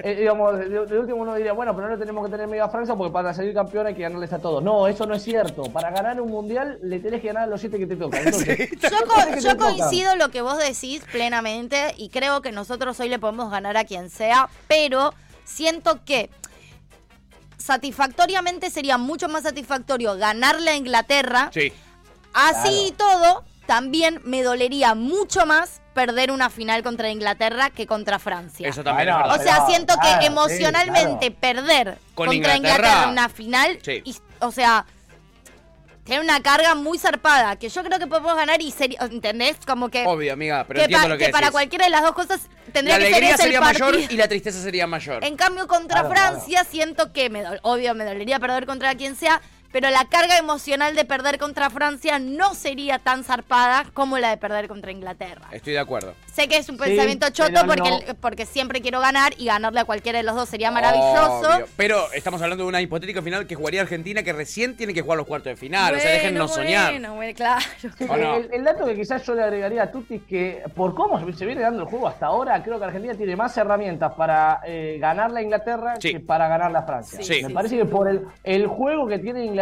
eh, 0.03 0.15
digamos, 0.15 0.57
de, 0.59 0.67
de 0.69 0.99
último 0.99 1.17
uno 1.21 1.35
diría, 1.35 1.53
bueno, 1.53 1.73
pero 1.75 1.87
no 1.87 1.93
le 1.93 1.99
tenemos 1.99 2.25
que 2.25 2.31
tener 2.31 2.47
miedo 2.47 2.63
a 2.65 2.69
Francia 2.69 2.95
porque 2.95 3.13
para 3.13 3.33
salir 3.33 3.53
campeón 3.53 3.87
hay 3.87 3.93
que 3.93 4.01
ganarles 4.01 4.33
a 4.33 4.39
todos. 4.39 4.61
No, 4.63 4.87
eso 4.87 5.05
no 5.05 5.13
es 5.15 5.23
cierto. 5.23 5.63
Para 5.71 5.91
ganar 5.91 6.19
un 6.21 6.29
mundial 6.31 6.79
le 6.81 6.99
tenés 6.99 7.21
que 7.21 7.27
ganar 7.27 7.43
a 7.43 7.47
los 7.47 7.61
siete 7.61 7.77
que 7.79 7.87
te 7.87 7.95
tocan. 7.95 8.25
Entonces, 8.25 8.69
Yo, 8.81 8.89
co- 9.07 9.39
yo 9.39 9.57
coincido 9.57 10.15
lo 10.17 10.29
que 10.29 10.41
vos 10.41 10.57
decís 10.57 11.03
plenamente 11.11 11.93
y 11.97 12.09
creo 12.09 12.41
que 12.41 12.51
nosotros 12.51 12.99
hoy 12.99 13.09
le 13.09 13.19
podemos 13.19 13.51
ganar 13.51 13.77
a 13.77 13.83
quien 13.85 14.09
sea, 14.09 14.49
pero 14.67 15.13
siento 15.43 15.99
que 16.05 16.29
satisfactoriamente 17.61 18.69
sería 18.69 18.97
mucho 18.97 19.29
más 19.29 19.43
satisfactorio 19.43 20.17
ganarle 20.17 20.71
a 20.71 20.75
Inglaterra. 20.75 21.49
Sí. 21.53 21.71
Así 22.33 22.87
y 22.87 22.91
todo, 22.91 23.43
también 23.65 24.21
me 24.23 24.43
dolería 24.43 24.95
mucho 24.95 25.45
más 25.45 25.81
perder 25.93 26.31
una 26.31 26.49
final 26.49 26.83
contra 26.83 27.09
Inglaterra 27.09 27.69
que 27.69 27.85
contra 27.85 28.17
Francia. 28.19 28.67
Eso 28.69 28.83
también 28.83 29.09
Bueno, 29.09 29.33
es 29.35 29.41
O 29.41 29.43
sea, 29.43 29.65
siento 29.65 29.93
claro, 29.95 30.19
que 30.19 30.25
sí, 30.25 30.31
emocionalmente 30.31 31.31
perder 31.31 31.97
Con 32.15 32.27
contra 32.27 32.55
Inglaterra, 32.55 32.87
Inglaterra, 32.87 33.11
una 33.11 33.29
final, 33.29 33.79
sí. 33.83 34.01
y- 34.05 34.15
o 34.39 34.51
sea, 34.51 34.85
tiene 36.11 36.25
una 36.25 36.41
carga 36.43 36.75
muy 36.75 36.99
zarpada 36.99 37.55
que 37.55 37.69
yo 37.69 37.85
creo 37.85 37.97
que 37.97 38.05
podemos 38.05 38.35
ganar 38.35 38.61
y 38.61 38.69
sería, 38.71 38.99
¿entendés? 39.09 39.55
Como 39.65 39.87
que, 39.87 40.03
Obvio, 40.05 40.33
amiga, 40.33 40.65
pero 40.67 40.79
que, 40.79 40.83
entiendo 40.83 41.05
pa- 41.07 41.13
lo 41.13 41.17
que, 41.17 41.27
que 41.27 41.31
para 41.31 41.51
cualquiera 41.51 41.85
de 41.85 41.91
las 41.91 42.01
dos 42.01 42.11
cosas 42.11 42.41
tendría 42.73 42.99
La 42.99 43.05
que 43.05 43.13
ser 43.13 43.23
el 43.23 43.37
sería 43.37 43.61
mayor 43.61 43.95
y 43.97 44.17
la 44.17 44.27
tristeza 44.27 44.61
sería 44.61 44.87
mayor. 44.87 45.23
En 45.23 45.37
cambio, 45.37 45.67
contra 45.67 46.01
Claro, 46.01 46.13
Francia 46.13 46.65
siento 46.65 47.13
que, 47.13 47.29
me 47.29 47.45
obvio, 47.61 47.95
me 47.95 48.03
dolería 48.03 48.39
perder 48.39 48.65
contra 48.65 48.93
quien 48.95 49.15
sea, 49.15 49.39
pero 49.71 49.89
la 49.89 50.05
carga 50.05 50.37
emocional 50.37 50.95
de 50.95 51.05
perder 51.05 51.37
contra 51.37 51.69
Francia 51.69 52.19
no 52.19 52.53
sería 52.53 52.99
tan 52.99 53.23
zarpada 53.23 53.85
como 53.93 54.17
la 54.17 54.29
de 54.29 54.37
perder 54.37 54.67
contra 54.67 54.91
Inglaterra. 54.91 55.47
Estoy 55.51 55.73
de 55.73 55.79
acuerdo. 55.79 56.13
Sé 56.33 56.47
que 56.47 56.57
es 56.57 56.69
un 56.69 56.77
Sí, 56.77 56.83
pensamiento 56.83 57.29
choto 57.31 57.65
porque, 57.65 57.89
no. 57.89 58.15
porque 58.21 58.45
siempre 58.45 58.81
quiero 58.81 58.99
ganar 59.01 59.33
y 59.37 59.45
ganarle 59.45 59.81
a 59.81 59.85
cualquiera 59.85 60.17
de 60.19 60.23
los 60.23 60.35
dos 60.35 60.47
sería 60.49 60.71
maravilloso. 60.71 61.55
Obvio. 61.55 61.65
Pero 61.75 62.11
estamos 62.13 62.41
hablando 62.41 62.63
de 62.63 62.69
una 62.69 62.81
hipotética 62.81 63.21
final 63.21 63.45
que 63.47 63.55
jugaría 63.55 63.81
Argentina 63.81 64.23
que 64.23 64.31
recién 64.33 64.75
tiene 64.77 64.93
que 64.93 65.01
jugar 65.01 65.17
los 65.17 65.27
cuartos 65.27 65.51
de 65.51 65.55
final. 65.57 65.95
o 65.95 65.99
sea, 65.99 66.11
déjennos 66.11 66.53
soñar. 66.53 66.91
Bueno, 66.91 67.15
bueno, 67.15 67.33
claro. 67.35 67.61
¿O 68.09 68.17
no? 68.17 68.35
El, 68.35 68.49
el 68.53 68.63
dato 68.63 68.85
que 68.85 68.95
quizás 68.95 69.25
yo 69.25 69.35
le 69.35 69.43
agregaría 69.43 69.83
a 69.83 69.91
Tuti 69.91 70.15
es 70.15 70.21
que 70.23 70.63
por 70.75 70.95
cómo 70.95 71.19
se 71.33 71.45
viene 71.45 71.61
dando 71.61 71.83
el 71.83 71.89
juego 71.89 72.07
hasta 72.07 72.27
ahora, 72.27 72.61
creo 72.63 72.79
que 72.79 72.85
Argentina 72.85 73.13
tiene 73.13 73.35
más 73.35 73.55
herramientas 73.57 74.13
para 74.17 74.61
eh, 74.65 74.97
ganar 74.99 75.31
la 75.31 75.41
Inglaterra 75.41 75.95
Sí. 75.99 76.13
que 76.13 76.19
para 76.21 76.47
ganar 76.47 76.71
la 76.71 76.83
Francia. 76.83 77.19
Sí. 77.21 77.41
Me 77.41 77.47
Sí, 77.49 77.53
parece 77.53 77.77
que 77.77 77.85
por 77.85 78.07
el, 78.07 78.21
el 78.43 78.67
juego 78.67 79.07
que 79.07 79.19
tiene 79.19 79.43
Inglaterra 79.45 79.60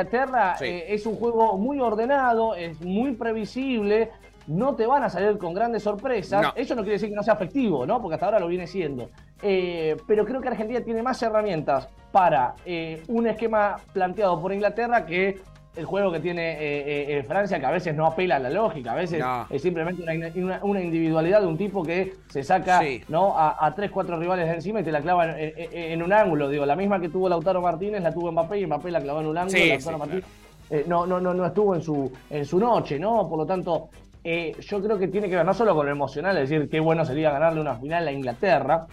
Sí. 0.57 0.65
eh, 0.65 0.85
es 0.89 1.05
un 1.05 1.15
juego 1.15 1.57
muy 1.57 1.79
ordenado, 1.79 2.55
es 2.55 2.79
muy 2.81 3.13
previsible. 3.13 4.11
No 4.47 4.75
te 4.75 4.87
van 4.87 5.03
a 5.03 5.09
salir 5.09 5.37
con 5.37 5.53
grandes 5.53 5.83
sorpresas. 5.83 6.41
No. 6.41 6.53
Eso 6.55 6.73
no 6.73 6.81
quiere 6.81 6.93
decir 6.93 7.09
que 7.09 7.15
no 7.15 7.21
sea 7.21 7.35
efectivo, 7.35 7.85
¿no? 7.85 8.01
Porque 8.01 8.15
hasta 8.15 8.25
ahora 8.25 8.39
lo 8.39 8.47
viene 8.47 8.65
siendo. 8.65 9.09
Eh, 9.41 9.95
pero 10.07 10.25
creo 10.25 10.41
que 10.41 10.47
Argentina 10.47 10.81
tiene 10.81 11.03
más 11.03 11.21
herramientas 11.21 11.87
para 12.11 12.55
eh, 12.65 13.03
un 13.07 13.27
esquema 13.27 13.77
planteado 13.93 14.41
por 14.41 14.51
Inglaterra 14.51 15.05
que 15.05 15.39
el 15.75 15.85
juego 15.85 16.11
que 16.11 16.19
tiene 16.19 16.53
eh, 16.53 16.57
eh, 16.59 17.17
eh, 17.19 17.23
Francia, 17.23 17.59
que 17.59 17.65
a 17.65 17.71
veces 17.71 17.95
no 17.95 18.05
apela 18.05 18.35
a 18.37 18.39
la 18.39 18.49
lógica, 18.49 18.91
a 18.91 18.95
veces 18.95 19.19
No. 19.19 19.45
es 19.49 19.61
simplemente 19.61 20.01
una, 20.03 20.13
una- 20.35 20.59
una 20.63 20.81
individualidad 20.81 21.41
de 21.41 21.47
un 21.47 21.57
tipo 21.57 21.83
que 21.83 22.13
se 22.29 22.43
saca 22.43 22.79
Sí. 22.81 23.01
¿no? 23.07 23.37
a, 23.37 23.65
a 23.65 23.73
tres, 23.75 23.91
cuatro 23.91 24.17
rivales 24.19 24.47
de 24.47 24.55
encima 24.55 24.81
y 24.81 24.83
te 24.83 24.91
la 24.91 25.01
clava 25.01 25.39
en, 25.39 25.53
en- 25.55 25.73
en 25.91 26.03
un 26.03 26.11
ángulo. 26.11 26.49
Digo, 26.49 26.65
la 26.65 26.75
misma 26.75 26.99
que 26.99 27.09
tuvo 27.09 27.29
Lautaro 27.29 27.61
Martínez 27.61 28.01
la 28.01 28.13
tuvo 28.13 28.31
Mbappé 28.31 28.59
y 28.59 28.65
Mbappé 28.65 28.91
la 28.91 29.01
clavó 29.01 29.21
en 29.21 29.27
un 29.27 29.37
ángulo. 29.37 29.57
Sí, 29.57 29.69
Lautaro 29.69 29.95
sí, 29.95 29.99
Martínez 29.99 30.25
eh, 30.71 30.83
no, 30.87 31.05
no, 31.05 31.19
no, 31.19 31.33
no 31.33 31.45
estuvo 31.45 31.73
en 31.75 31.81
su, 31.81 32.11
en 32.29 32.45
su 32.45 32.59
noche, 32.59 32.99
¿no? 32.99 33.27
Por 33.29 33.37
lo 33.39 33.45
tanto, 33.45 33.89
eh, 34.23 34.53
yo 34.59 34.81
creo 34.83 34.99
que 34.99 35.07
tiene 35.07 35.29
que 35.29 35.35
ver 35.35 35.45
no 35.45 35.53
solo 35.53 35.73
con 35.75 35.85
lo 35.85 35.91
emocional, 35.91 36.37
es 36.37 36.49
decir, 36.49 36.69
qué 36.69 36.79
bueno 36.79 37.05
sería 37.05 37.31
ganarle 37.31 37.61
una 37.61 37.75
final 37.75 38.07
a 38.07 38.11
Inglaterra, 38.11 38.85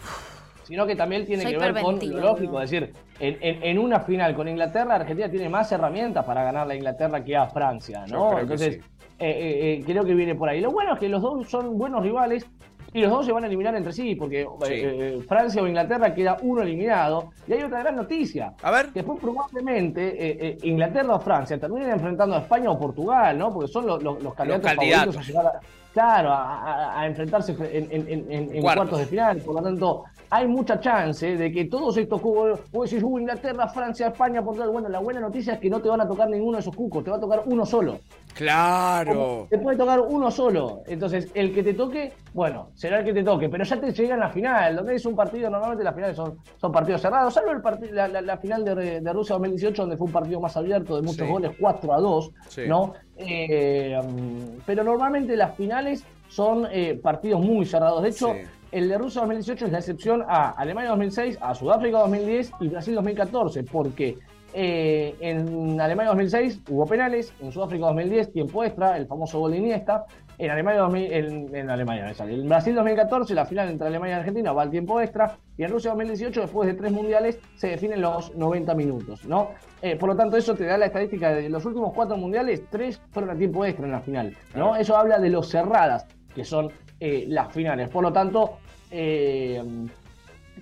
sino 0.67 0.85
que 0.85 0.95
también 0.95 1.25
tiene 1.25 1.45
que 1.45 1.57
ver 1.57 1.73
con 1.81 1.97
lo 1.99 2.19
lógico, 2.19 2.53
¿no? 2.53 2.61
es 2.61 2.69
decir, 2.69 2.93
en, 3.19 3.37
en- 3.41 3.63
en 3.63 3.79
una 3.79 4.01
final 4.01 4.35
con 4.35 4.47
Inglaterra, 4.47 4.95
Argentina 4.95 5.29
tiene 5.29 5.49
más 5.49 5.71
herramientas 5.71 6.25
para 6.25 6.43
ganarle 6.43 6.73
a 6.73 6.77
Inglaterra 6.77 7.23
que 7.23 7.35
a 7.37 7.47
Francia, 7.47 8.05
Yo 8.07 8.15
¿no? 8.15 8.25
creo 8.27 8.35
que 8.37 8.41
Entonces, 8.43 8.73
sí. 8.75 8.81
eh, 9.19 9.29
eh, 9.29 9.73
eh, 9.79 9.83
creo 9.85 10.03
que 10.03 10.13
viene 10.13 10.35
por 10.35 10.49
ahí. 10.49 10.59
Lo 10.59 10.71
bueno 10.71 10.93
es 10.93 10.99
que 10.99 11.07
los 11.09 11.21
dos 11.21 11.47
son 11.49 11.77
buenos 11.77 12.03
rivales 12.03 12.45
y 12.93 13.01
los 13.01 13.11
dos 13.11 13.25
se 13.25 13.31
van 13.31 13.43
a 13.43 13.47
eliminar 13.47 13.75
entre 13.75 13.91
sí, 13.91 14.15
porque 14.15 14.41
eh, 14.41 14.47
Sí. 14.63 14.73
eh, 14.73 15.19
Francia 15.27 15.61
o 15.61 15.67
Inglaterra 15.67 16.13
queda 16.13 16.37
uno 16.41 16.61
eliminado. 16.61 17.31
Y 17.47 17.53
hay 17.53 17.63
otra 17.63 17.79
gran 17.79 17.95
noticia. 17.95 18.53
A 18.63 18.71
ver. 18.71 18.91
Después 18.93 19.19
probablemente 19.19 20.07
eh, 20.07 20.37
eh, 20.41 20.57
Inglaterra 20.63 21.15
o 21.15 21.19
Francia 21.19 21.59
terminen 21.59 21.91
enfrentando 21.91 22.35
a 22.35 22.39
España 22.39 22.69
o 22.71 22.79
Portugal, 22.79 23.37
¿no? 23.37 23.53
Porque 23.53 23.67
son 23.71 23.85
los, 23.87 24.01
los- 24.03 24.21
los 24.23 24.33
candidatos, 24.33 24.71
candidatos. 24.71 25.15
favoritos 25.15 25.17
a 25.17 25.27
llegar 25.27 25.45
a, 25.47 25.59
claro, 25.93 26.29
a, 26.31 26.61
a- 26.61 27.01
a 27.01 27.07
enfrentarse 27.07 27.51
en, 27.59 27.87
en- 27.91 28.07
en- 28.07 28.31
en- 28.31 28.55
en 28.55 28.61
Cuartos. 28.61 28.63
cuartos. 28.89 28.99
de 28.99 29.05
final. 29.05 29.37
Por 29.39 29.55
lo 29.55 29.61
tanto, 29.61 30.03
hay 30.29 30.47
mucha 30.47 30.79
chance 30.79 31.37
de 31.37 31.51
que 31.51 31.65
todos 31.65 31.95
estos 31.97 32.19
cucos, 32.21 32.59
vos 32.71 32.89
decís, 32.89 33.03
"Uh, 33.03 33.19
Inglaterra, 33.19 33.67
Francia, 33.69 34.07
España, 34.07 34.43
Portugal. 34.43 34.69
Bueno, 34.71 34.89
la 34.89 34.99
buena 34.99 35.19
noticia 35.21 35.53
es 35.53 35.59
que 35.59 35.69
no 35.69 35.79
te 35.81 35.87
van 35.89 36.01
a 36.01 36.07
tocar 36.07 36.29
ninguno 36.29 36.57
de 36.57 36.61
esos 36.61 36.75
cucos, 36.75 37.03
te 37.03 37.09
va 37.11 37.17
a 37.17 37.19
tocar 37.19 37.43
uno 37.45 37.65
solo. 37.65 37.99
Claro. 38.35 39.47
Te 39.49 39.57
puede 39.57 39.77
tocar 39.77 39.99
uno 39.99 40.29
solo. 40.31 40.81
Entonces, 40.87 41.29
el 41.33 41.53
que 41.53 41.63
te 41.63 41.73
toque, 41.73 42.13
bueno, 42.33 42.69
será 42.75 42.99
el 42.99 43.05
que 43.05 43.13
te 43.13 43.23
toque. 43.23 43.49
Pero 43.49 43.63
ya 43.63 43.79
te 43.79 43.91
llega 43.91 44.13
en 44.15 44.19
la 44.19 44.29
final, 44.29 44.75
donde 44.75 44.95
es 44.95 45.05
un 45.05 45.15
partido, 45.15 45.49
normalmente 45.49 45.83
las 45.83 45.95
finales 45.95 46.15
son, 46.15 46.37
son 46.57 46.71
partidos 46.71 47.01
cerrados, 47.01 47.33
salvo 47.33 47.51
el 47.51 47.61
parti- 47.61 47.89
la, 47.91 48.07
la- 48.07 48.21
la 48.21 48.37
final 48.37 48.63
de, 48.63 49.01
de 49.01 49.13
Rusia 49.13 49.35
2018, 49.35 49.81
donde 49.83 49.97
fue 49.97 50.07
un 50.07 50.13
partido 50.13 50.39
más 50.39 50.55
abierto, 50.57 50.95
de 50.95 51.01
muchos 51.01 51.25
Sí. 51.25 51.31
goles, 51.31 51.51
4 51.59 51.93
a 51.93 51.99
2, 51.99 52.31
Sí. 52.49 52.61
¿no? 52.67 52.93
Eh, 53.17 53.99
pero 54.65 54.83
normalmente 54.83 55.35
las 55.35 55.55
finales 55.55 56.03
son 56.27 56.67
eh, 56.71 56.99
partidos 57.01 57.41
muy 57.41 57.65
cerrados. 57.65 58.03
De 58.03 58.09
hecho, 58.09 58.33
Sí. 58.33 58.39
El 58.71 58.89
de 58.89 58.97
Rusia 58.97 59.21
2018 59.21 59.65
es 59.65 59.71
la 59.71 59.79
excepción 59.79 60.23
a 60.27 60.49
Alemania 60.51 60.91
2006, 60.91 61.37
a 61.41 61.55
Sudáfrica 61.55 61.99
2010 61.99 62.51
y 62.59 62.67
Brasil 62.69 62.95
2014, 62.95 63.63
porque 63.63 64.17
Eh, 64.53 65.13
en 65.19 65.79
Alemania 65.79 66.09
2006 66.11 66.61
hubo 66.69 66.85
penales, 66.85 67.33
en 67.41 67.51
Sudáfrica 67.51 67.87
2010 67.87 68.31
tiempo 68.31 68.63
extra, 68.63 68.97
el 68.97 69.05
famoso 69.05 69.39
gol 69.39 69.51
de 69.51 69.57
Iniesta. 69.57 70.05
En 70.39 70.49
Alemania, 70.49 70.81
2000, 70.81 71.13
en, 71.13 71.55
en 71.55 71.69
Alemania, 71.69 72.13
en 72.17 72.47
Brasil 72.47 72.73
2014, 72.73 73.35
la 73.35 73.45
final 73.45 73.69
entre 73.69 73.87
Alemania 73.87 74.15
y 74.15 74.19
Argentina 74.19 74.53
va 74.53 74.61
al 74.63 74.71
tiempo 74.71 75.01
extra. 75.01 75.37
Y 75.57 75.63
en 75.63 75.71
Rusia 75.71 75.91
2018, 75.91 76.41
después 76.41 76.67
de 76.67 76.75
tres 76.75 76.91
mundiales, 76.91 77.39
se 77.55 77.67
definen 77.67 78.01
los 78.01 78.35
90 78.35 78.73
minutos, 78.73 79.25
¿no? 79.25 79.49
Eh, 79.81 79.95
por 79.95 80.09
lo 80.09 80.15
tanto, 80.15 80.37
eso 80.37 80.55
te 80.55 80.65
da 80.65 80.77
la 80.77 80.85
estadística 80.85 81.33
de 81.33 81.49
los 81.49 81.65
últimos 81.65 81.93
cuatro 81.93 82.17
mundiales, 82.17 82.63
tres 82.71 83.01
fueron 83.11 83.35
a 83.35 83.37
tiempo 83.37 83.65
extra 83.65 83.85
en 83.85 83.91
la 83.91 83.99
final, 84.01 84.35
¿no? 84.55 84.75
Eso 84.75 84.95
habla 84.95 85.19
de 85.19 85.29
los 85.29 85.49
cerradas, 85.49 86.07
que 86.37 86.45
son 86.45 86.71
eh, 86.99 87.25
las 87.27 87.51
finales. 87.51 87.89
Por 87.89 88.03
lo 88.03 88.13
tanto, 88.13 88.59
eh, 88.91 89.59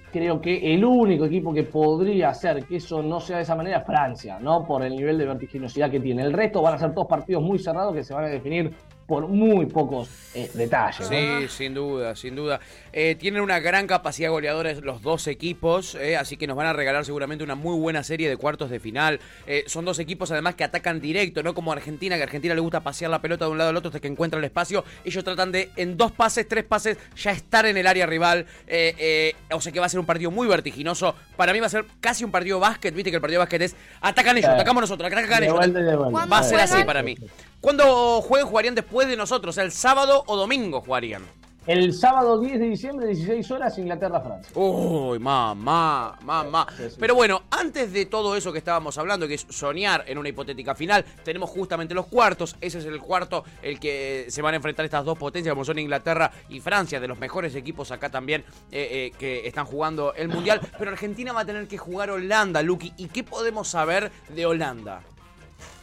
creo 0.10 0.40
que 0.40 0.74
el 0.74 0.86
único 0.86 1.26
equipo 1.26 1.54
que 1.54 1.64
podría 1.64 2.30
hacer 2.30 2.66
que 2.66 2.78
eso 2.78 3.04
no 3.04 3.20
sea 3.20 3.38
de 3.38 3.44
esa 3.44 3.56
manera 3.56 3.80
es 3.80 3.86
Francia, 3.86 4.40
¿no? 4.40 4.66
Por 4.66 4.86
el 4.86 4.96
nivel 4.96 5.18
de 5.18 5.26
vertiginosidad 5.26 5.92
que 5.92 6.00
tiene. 6.00 6.24
El 6.24 6.32
resto 6.32 6.62
van 6.62 6.76
a 6.76 6.78
ser 6.78 6.94
todos 6.94 7.08
partidos 7.08 7.44
muy 7.44 7.60
cerrados 7.60 7.94
que 7.94 8.06
se 8.06 8.14
van 8.14 8.24
a 8.24 8.28
definir 8.30 8.74
por 9.06 9.28
muy 9.28 9.68
pocos 9.68 10.10
eh, 10.34 10.50
detalles. 10.54 11.08
Sí, 11.08 11.48
sin 11.50 11.74
duda, 11.76 12.16
sin 12.16 12.36
duda. 12.36 12.60
Eh, 12.92 13.16
tienen 13.16 13.42
una 13.42 13.60
gran 13.60 13.86
capacidad 13.86 14.32
goleadora 14.32 14.74
los 14.82 15.02
dos 15.04 15.28
equipos, 15.28 15.96
eh, 15.96 16.18
así 16.18 16.38
que 16.38 16.48
nos 16.48 16.58
van 16.58 16.68
a 16.68 16.74
regalar 16.74 17.06
seguramente 17.06 17.44
una 17.44 17.56
muy 17.56 17.78
buena 17.78 18.04
serie 18.04 18.28
de 18.28 18.38
cuartos 18.38 18.70
de 18.70 18.80
final. 18.80 19.20
son 19.68 19.86
dos 19.86 20.00
equipos 20.00 20.32
además 20.32 20.56
que 20.56 20.64
atacan 20.64 21.00
directo, 21.00 21.44
no 21.44 21.54
como 21.54 21.72
Argentina, 21.72 22.16
que 22.16 22.22
a 22.22 22.26
Argentina 22.26 22.56
le 22.56 22.62
gusta 22.62 22.82
pasear 22.82 23.12
la 23.12 23.22
pelota 23.22 23.46
de 23.46 23.52
un 23.52 23.58
lado 23.58 23.70
al 23.70 23.78
otro 23.78 23.90
hasta 23.90 24.00
que 24.00 24.08
encuentra 24.08 24.40
el 24.40 24.46
espacio. 24.46 24.84
Ellos 25.04 25.24
tratan 25.24 25.52
de 25.52 25.70
en 25.76 25.98
dos 25.98 26.12
pases, 26.12 26.48
tres 26.48 26.64
pases, 26.64 26.98
ya 27.16 27.32
estar 27.32 27.66
en 27.66 27.78
el 27.78 27.86
área 27.86 28.08
rival. 28.08 28.48
o 29.52 29.62
sea 29.62 29.72
que 29.72 29.80
va 29.80 29.86
a 29.86 29.90
ser 29.90 30.00
un 30.00 30.06
partido 30.06 30.32
muy 30.32 30.48
vertiginoso. 30.48 31.16
Para 31.38 31.54
mí 31.54 31.60
va 31.60 31.68
a 31.68 31.70
ser 31.70 31.86
casi 32.00 32.24
un 32.24 32.32
partido 32.32 32.60
básquet, 32.60 32.94
viste 32.96 33.12
que 33.12 33.18
el 33.18 33.22
partido 33.22 33.40
básquet 33.40 33.62
es 33.62 33.76
atacan 34.02 34.38
ellos, 34.38 34.50
atacamos 34.50 34.82
nosotros, 34.82 35.12
atacan 35.12 35.44
ellos. 35.44 35.60
Va 35.60 36.40
a 36.40 36.44
ser 36.44 36.60
así 36.60 36.84
para 36.84 37.04
mí. 37.04 37.16
¿Cuándo 37.62 38.22
jueguen? 38.22 38.48
¿Jugarían 38.48 38.76
después 38.76 38.95
de 39.04 39.18
nosotros? 39.18 39.58
¿El 39.58 39.74
sábado 39.74 40.24
o 40.28 40.38
domingo 40.38 40.80
jugarían? 40.80 41.24
El 41.68 41.94
sábado 41.94 42.40
10 42.40 42.60
de 42.60 42.70
diciembre, 42.70 43.08
16 43.08 43.50
horas, 43.52 43.78
Inglaterra-Francia. 43.80 44.52
Uy, 44.54 45.18
mamá, 45.18 46.16
mamá. 46.22 46.68
Pero 47.00 47.16
bueno, 47.16 47.42
antes 47.50 47.92
de 47.92 48.06
todo 48.06 48.38
eso 48.38 48.52
que 48.52 48.60
estábamos 48.60 49.00
hablando, 49.00 49.28
que 49.28 49.34
es 49.34 49.48
soñar 49.50 50.04
en 50.08 50.20
una 50.20 50.30
hipotética 50.30 50.76
final, 50.76 51.04
tenemos 51.24 51.50
justamente 51.50 51.96
los 51.96 52.06
cuartos. 52.06 52.56
Ese 52.62 52.78
es 52.78 52.86
el 52.86 53.00
cuarto, 53.00 53.44
el 53.64 53.80
que 53.80 54.28
se 54.30 54.44
van 54.44 54.54
a 54.54 54.58
enfrentar 54.58 54.86
estas 54.86 55.04
dos 55.04 55.18
potencias, 55.18 55.54
como 55.54 55.66
son 55.66 55.80
Inglaterra 55.80 56.32
y 56.50 56.60
Francia, 56.60 57.00
de 57.00 57.08
los 57.08 57.18
mejores 57.18 57.56
equipos 57.56 57.90
acá 57.90 58.10
también 58.10 58.46
eh, 58.72 59.12
eh, 59.12 59.18
que 59.18 59.48
están 59.48 59.66
jugando 59.66 60.14
el 60.14 60.28
Mundial. 60.28 60.62
Pero 60.78 60.92
Argentina 60.92 61.34
va 61.34 61.42
a 61.42 61.46
tener 61.46 61.68
que 61.68 61.80
jugar 61.80 62.12
Holanda, 62.12 62.62
Lucky. 62.62 62.94
¿Y 62.98 63.08
qué 63.08 63.24
podemos 63.24 63.68
saber 63.68 64.12
de 64.30 64.46
Holanda? 64.46 65.02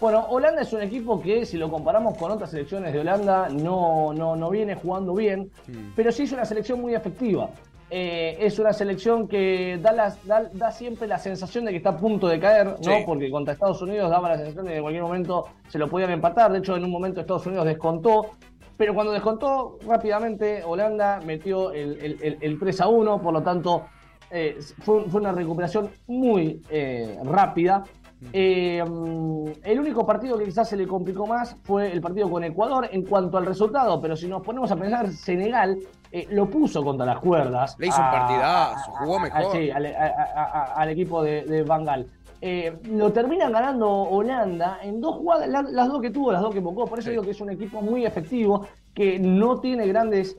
Bueno, 0.01 0.27
Holanda 0.29 0.63
es 0.63 0.73
un 0.73 0.83
equipo 0.83 1.21
que, 1.21 1.47
si 1.47 1.57
lo 1.57 1.71
comparamos 1.71 2.19
con 2.19 2.33
otras 2.33 2.51
selecciones 2.51 2.93
de 2.93 3.01
Holanda, 3.01 3.49
no, 3.49 4.13
no, 4.13 4.35
no 4.35 4.51
viene 4.51 4.75
jugando 4.75 5.15
bien, 5.15 5.51
pero 5.95 6.11
sí 6.11 6.25
es 6.25 6.33
una 6.33 6.45
selección 6.45 6.81
muy 6.81 6.95
efectiva. 6.95 7.51
Eh, 7.95 8.39
es 8.41 8.59
una 8.59 8.73
selección 8.73 9.29
que 9.29 9.79
da, 9.83 10.17
da, 10.25 10.73
siempre 10.73 11.07
la 11.07 11.19
sensación 11.19 11.67
de 11.67 11.73
que 11.73 11.77
está 11.77 11.91
a 11.91 11.97
punto 11.99 12.27
de 12.27 12.41
caer, 12.41 12.69
¿no? 12.83 13.05
Porque 13.05 13.31
contra 13.31 13.53
Estados 13.53 13.83
Unidos 13.83 14.09
daba 14.09 14.31
la 14.31 14.39
sensación 14.39 14.65
de 14.65 14.71
que 14.71 14.77
en 14.79 14.83
cualquier 14.83 15.03
momento 15.03 15.45
se 15.69 15.79
lo 15.79 15.91
podían 15.91 16.11
empatar. 16.11 16.51
De 16.53 16.61
hecho, 16.61 16.75
en 16.75 16.85
un 16.85 16.91
momento 16.91 17.21
Estados 17.21 17.45
Unidos 17.45 17.67
descontó. 17.67 18.31
Pero 18.79 18.95
cuando 18.95 19.13
descontó 19.13 19.79
rápidamente, 19.87 20.65
Holanda 20.65 21.21
metió 21.23 21.71
el, 21.71 22.39
el, 22.41 22.59
3 22.59 22.81
a 22.81 22.89
1, 22.89 23.21
por 23.21 23.35
lo 23.35 23.43
tanto, 23.43 23.85
eh, 24.31 24.59
fue, 24.81 25.05
fue, 25.05 25.21
una 25.21 25.33
recuperación 25.33 25.91
muy 26.07 26.63
eh, 26.71 27.19
rápida. 27.25 27.85
Eh, 28.33 28.85
mm, 28.85 29.47
el 29.65 29.81
único 29.81 30.07
partido 30.07 30.39
que 30.39 30.45
quizás 30.45 30.69
se 30.69 30.77
le 30.77 30.87
complicó 30.87 31.27
más 31.27 31.57
fue 31.63 31.91
el 31.91 32.01
partido 32.01 32.31
con 32.31 32.45
Ecuador 32.45 32.89
en 32.93 33.03
cuanto 33.03 33.37
al 33.37 33.47
resultado, 33.47 34.01
pero 34.01 34.17
si 34.17 34.29
nos 34.29 34.43
ponemos 34.43 34.71
a 34.71 34.77
pensar, 34.77 35.11
Senegal 35.11 35.79
eh, 36.11 36.27
lo 36.31 36.49
puso 36.49 36.85
contra 36.85 37.07
las 37.07 37.19
cuerdas. 37.19 37.77
Le 37.79 37.89
hizo 37.89 38.01
un 38.01 38.11
partidazo, 38.11 38.93
jugó 38.93 39.19
mejor. 39.19 39.53
sí, 39.53 39.71
al, 39.71 40.89
equipo 40.89 41.23
de, 41.23 41.45
de 41.45 41.63
Bangal. 41.63 42.07
Eh, 42.45 42.77
lo 42.91 43.13
terminan 43.13 43.53
ganando 43.53 43.89
Holanda 43.89 44.79
en 44.83 45.01
dos 45.01 45.15
jugadas, 45.17 45.49
las 45.49 45.89
dos 45.89 46.03
que 46.03 46.11
tuvo, 46.11 46.33
las 46.33 46.43
dos 46.43 46.53
que 46.53 46.59
invocó. 46.59 46.87
Por 46.87 46.99
eso 46.99 47.11
digo 47.11 47.23
que 47.23 47.31
es 47.31 47.41
un 47.41 47.51
equipo 47.51 47.81
muy 47.81 48.05
efectivo, 48.05 48.67
que 48.95 49.19
no 49.19 49.61
tiene 49.61 49.87
grandes 49.87 50.37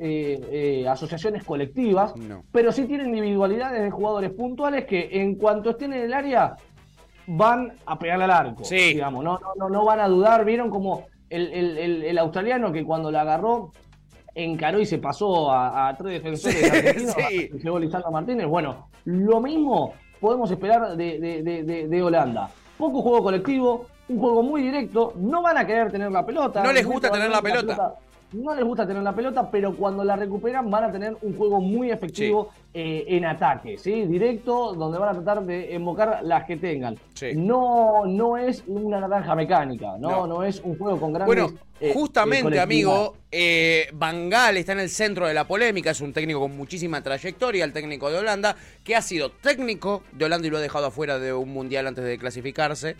asociaciones 0.87 1.43
colectivas, 1.43 2.13
pero 2.51 2.71
sí 2.71 2.85
tiene 2.85 3.05
individualidades 3.05 3.81
de 3.81 3.89
jugadores 3.89 4.31
puntuales 4.31 4.85
que 4.85 5.21
en 5.21 5.35
cuanto 5.35 5.71
estén 5.71 5.93
en 5.93 6.01
el 6.01 6.13
área 6.13 6.57
van 7.27 7.73
a 7.85 7.97
pegar 7.97 8.21
al 8.21 8.31
arco. 8.31 8.63
Digamos, 8.69 9.23
no, 9.23 9.39
no, 9.57 9.69
no, 9.69 9.85
van 9.85 9.99
a 9.99 10.07
dudar. 10.07 10.45
Vieron 10.45 10.69
como 10.69 11.05
el, 11.29 12.17
australiano 12.17 12.71
que 12.71 12.83
cuando 12.83 13.11
la 13.11 13.21
agarró 13.21 13.71
encaró 14.35 14.79
y 14.79 14.85
se 14.85 14.97
pasó 14.97 15.51
a, 15.51 15.95
tres 15.97 16.23
defensores 16.23 16.71
argentinos, 16.71 17.15
sí. 17.29 17.49
llegó 17.61 17.79
Lisandro 17.79 18.11
Martínez. 18.11 18.47
Bueno, 18.47 18.89
lo 19.05 19.39
mismo 19.39 19.93
podemos 20.19 20.49
esperar 20.51 20.95
de, 20.97 22.01
Holanda. 22.03 22.49
Poco 22.77 23.01
juego 23.01 23.23
colectivo, 23.23 23.87
un 24.09 24.19
juego 24.19 24.43
muy 24.43 24.63
directo, 24.63 25.13
no 25.17 25.41
van 25.41 25.57
a 25.57 25.67
querer 25.67 25.91
tener 25.91 26.11
la 26.11 26.25
pelota. 26.25 26.63
No 26.63 26.73
les 26.73 26.85
gusta 26.85 27.11
tener 27.11 27.29
la 27.29 27.41
pelota 27.41 27.95
no 28.33 28.55
les 28.55 28.65
gusta 28.65 28.87
tener 28.87 29.03
la 29.03 29.13
pelota, 29.13 29.49
pero 29.49 29.75
cuando 29.75 30.03
la 30.03 30.15
recuperan 30.15 30.69
van 30.69 30.85
a 30.85 30.91
tener 30.91 31.15
un 31.21 31.37
juego 31.37 31.61
muy 31.61 31.91
efectivo 31.91 32.49
eh, 32.75 33.05
en 33.07 33.23
ataque, 33.25 33.77
¿sí? 33.77 34.05
Directo, 34.05 34.73
donde 34.73 34.97
van 34.97 35.09
a 35.09 35.13
tratar 35.21 35.45
de 35.45 35.75
invocar 35.75 36.21
las 36.23 36.43
que 36.45 36.57
tengan. 36.57 36.97
No, 37.35 38.03
no 38.07 38.35
es 38.35 38.63
una 38.65 38.99
naranja 38.99 39.35
mecánica, 39.35 39.95
¿no? 39.99 40.25
No, 40.25 40.43
es 40.43 40.59
un 40.59 40.75
juego 40.79 40.99
con 40.99 41.13
grandes... 41.13 41.27
Bueno, 41.27 41.59
eh, 41.79 41.91
justamente, 41.93 42.59
amigo, 42.59 43.17
eh, 43.31 43.89
Bangal 43.93 44.57
está 44.57 44.71
en 44.71 44.79
el 44.79 44.89
centro 44.89 45.27
de 45.27 45.35
la 45.35 45.45
polémica, 45.45 45.91
es 45.91 46.01
un 46.01 46.13
técnico 46.13 46.39
con 46.39 46.57
muchísima 46.57 47.03
trayectoria, 47.03 47.63
el 47.63 47.73
técnico 47.73 48.09
de 48.09 48.17
Holanda, 48.17 48.55
que 48.83 48.95
ha 48.95 49.03
sido 49.03 49.29
técnico 49.29 50.01
de 50.11 50.25
Holanda 50.25 50.47
y 50.47 50.49
lo 50.49 50.57
ha 50.57 50.61
dejado 50.61 50.87
afuera 50.87 51.19
de 51.19 51.31
un 51.31 51.49
mundial 51.49 51.85
antes 51.85 52.03
de 52.03 52.17
clasificarse. 52.17 52.95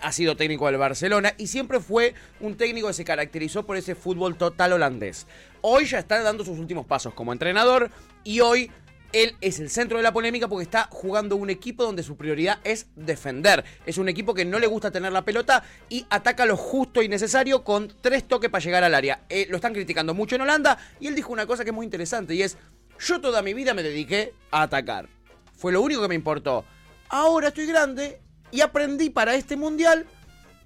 ha 0.00 0.12
sido 0.12 0.36
técnico 0.36 0.66
del 0.68 0.78
Barcelona 0.78 1.34
y 1.36 1.48
siempre 1.48 1.80
fue 1.80 2.14
un 2.40 2.56
técnico 2.56 2.88
que 2.88 2.94
se 2.94 3.04
caracterizó 3.04 3.66
por 3.66 3.76
ese 3.76 3.94
fútbol 3.94 4.36
total 4.38 4.72
holandés. 4.72 5.26
Hoy 5.64 5.86
ya 5.86 6.00
está 6.00 6.20
dando 6.20 6.44
sus 6.44 6.58
últimos 6.58 6.86
pasos 6.86 7.14
como 7.14 7.32
entrenador 7.32 7.88
y 8.24 8.40
hoy 8.40 8.68
él 9.12 9.36
es 9.40 9.60
el 9.60 9.70
centro 9.70 9.96
de 9.96 10.02
la 10.02 10.12
polémica 10.12 10.48
porque 10.48 10.64
está 10.64 10.88
jugando 10.90 11.36
un 11.36 11.50
equipo 11.50 11.84
donde 11.84 12.02
su 12.02 12.16
prioridad 12.16 12.58
es 12.64 12.88
defender. 12.96 13.64
Es 13.86 13.96
un 13.96 14.08
equipo 14.08 14.34
que 14.34 14.44
no 14.44 14.58
le 14.58 14.66
gusta 14.66 14.90
tener 14.90 15.12
la 15.12 15.24
pelota 15.24 15.62
y 15.88 16.04
ataca 16.10 16.46
lo 16.46 16.56
justo 16.56 17.00
y 17.00 17.08
necesario 17.08 17.62
con 17.62 17.92
tres 18.00 18.26
toques 18.26 18.50
para 18.50 18.64
llegar 18.64 18.82
al 18.82 18.92
área. 18.92 19.22
Eh, 19.28 19.46
lo 19.50 19.56
están 19.56 19.72
criticando 19.72 20.14
mucho 20.14 20.34
en 20.34 20.42
Holanda 20.42 20.78
y 20.98 21.06
él 21.06 21.14
dijo 21.14 21.32
una 21.32 21.46
cosa 21.46 21.62
que 21.62 21.70
es 21.70 21.76
muy 21.76 21.84
interesante 21.84 22.34
y 22.34 22.42
es, 22.42 22.58
yo 22.98 23.20
toda 23.20 23.40
mi 23.40 23.54
vida 23.54 23.72
me 23.72 23.84
dediqué 23.84 24.34
a 24.50 24.62
atacar. 24.62 25.08
Fue 25.56 25.70
lo 25.70 25.80
único 25.80 26.02
que 26.02 26.08
me 26.08 26.16
importó. 26.16 26.64
Ahora 27.08 27.48
estoy 27.48 27.66
grande 27.66 28.20
y 28.50 28.62
aprendí 28.62 29.10
para 29.10 29.36
este 29.36 29.54
mundial 29.54 30.06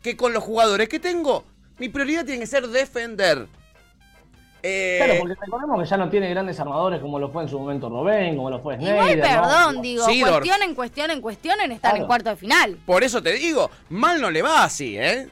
que 0.02 0.16
con 0.16 0.32
los 0.32 0.42
jugadores 0.42 0.88
que 0.88 1.00
tengo, 1.00 1.44
mi 1.78 1.90
prioridad 1.90 2.24
tiene 2.24 2.40
que 2.40 2.46
ser 2.46 2.66
defender. 2.68 3.46
Eh, 4.68 4.98
claro, 4.98 5.20
porque 5.20 5.34
recordemos 5.40 5.80
que 5.80 5.88
ya 5.88 5.96
no 5.96 6.08
tiene 6.08 6.28
grandes 6.30 6.58
armadores 6.58 7.00
como 7.00 7.20
lo 7.20 7.30
fue 7.30 7.44
en 7.44 7.48
su 7.48 7.58
momento 7.58 7.88
Robén, 7.88 8.36
como 8.36 8.50
lo 8.50 8.58
fue 8.58 8.74
Schneider. 8.74 9.18
Igual, 9.18 9.20
perdón, 9.20 9.82
digo, 9.82 10.04
cuestionen, 10.04 10.74
cuestionen, 10.74 11.20
cuestionen, 11.20 11.72
están 11.72 11.96
en 11.96 12.06
cuarto 12.06 12.30
de 12.30 12.36
final. 12.36 12.76
Por 12.84 13.04
eso 13.04 13.22
te 13.22 13.32
digo, 13.32 13.70
mal 13.90 14.20
no 14.20 14.30
le 14.30 14.42
va 14.42 14.64
así, 14.64 14.98
¿eh? 14.98 15.28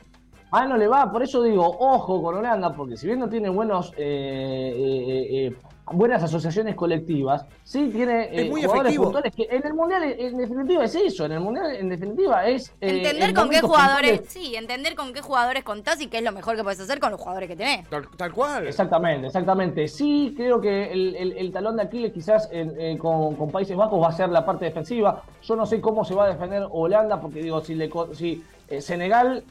Mal 0.53 0.69
no 0.69 0.77
le 0.77 0.87
va, 0.87 1.11
por 1.11 1.23
eso 1.25 1.43
digo, 1.43 1.67
ojo 1.67 2.23
con 2.23 2.37
Holanda, 2.37 2.73
porque 2.77 2.97
si 2.97 3.09
bien 3.09 3.19
no 3.19 3.29
tiene 3.29 3.49
buenos 3.49 3.93
eh, 3.97 4.73
eh, 4.77 5.47
eh 5.49 5.57
buenas 5.93 6.23
asociaciones 6.23 6.75
colectivas, 6.75 7.45
sí 7.63 7.91
tiene 7.93 8.29
eh, 8.33 8.51
jugadores 8.51 8.97
puntuales 8.97 9.35
que 9.35 9.47
en 9.51 9.67
el 9.67 9.75
mundial 9.75 10.03
en 10.05 10.37
definitiva 10.37 10.85
es 10.85 10.95
eso, 10.95 11.27
en 11.27 11.33
el 11.33 11.41
mundial 11.41 11.77
en 11.77 11.89
definitiva 11.89 12.47
es 12.47 12.71
eh, 12.81 12.99
entender 12.99 13.35
con 13.35 13.51
qué 13.51 13.61
jugadores, 13.61 14.23
sí, 14.29 14.57
entender 14.57 14.95
con 14.95 15.13
qué 15.13 15.21
jugadores 15.21 15.63
contás 15.63 16.01
y 16.01 16.07
qué 16.07 16.19
es 16.19 16.25
lo 16.25 16.33
mejor 16.33 16.57
que 16.57 16.63
puedes 16.63 16.81
hacer 16.81 17.01
con 17.01 17.11
los 17.11 17.21
jugadores 17.21 17.49
que 17.49 17.57
tenés. 17.57 17.87
Tal, 18.17 18.33
cual. 18.33 18.67
Exactamente, 18.67 19.27
exactamente. 19.27 19.89
Sí, 19.89 20.33
creo 20.37 20.61
que 20.61 20.93
el, 20.93 21.53
talón 21.53 21.77
de 21.77 21.83
Aquiles 21.83 22.13
quizás 22.13 22.49
eh, 22.51 22.97
con, 22.99 23.37
Países 23.51 23.77
Bajos 23.77 24.03
va 24.03 24.09
a 24.09 24.13
ser 24.13 24.31
la 24.31 24.45
parte 24.45 24.65
defensiva. 24.65 25.23
Yo 25.43 25.55
no 25.55 25.67
sé 25.67 25.81
cómo 25.81 26.05
se 26.05 26.15
va 26.15 26.25
a 26.25 26.29
defender 26.29 26.67
Holanda, 26.71 27.21
porque 27.21 27.41
digo, 27.41 27.61
si, 27.61 27.75
le, 27.75 27.91
si 28.13 28.43
Senegal 28.81 29.45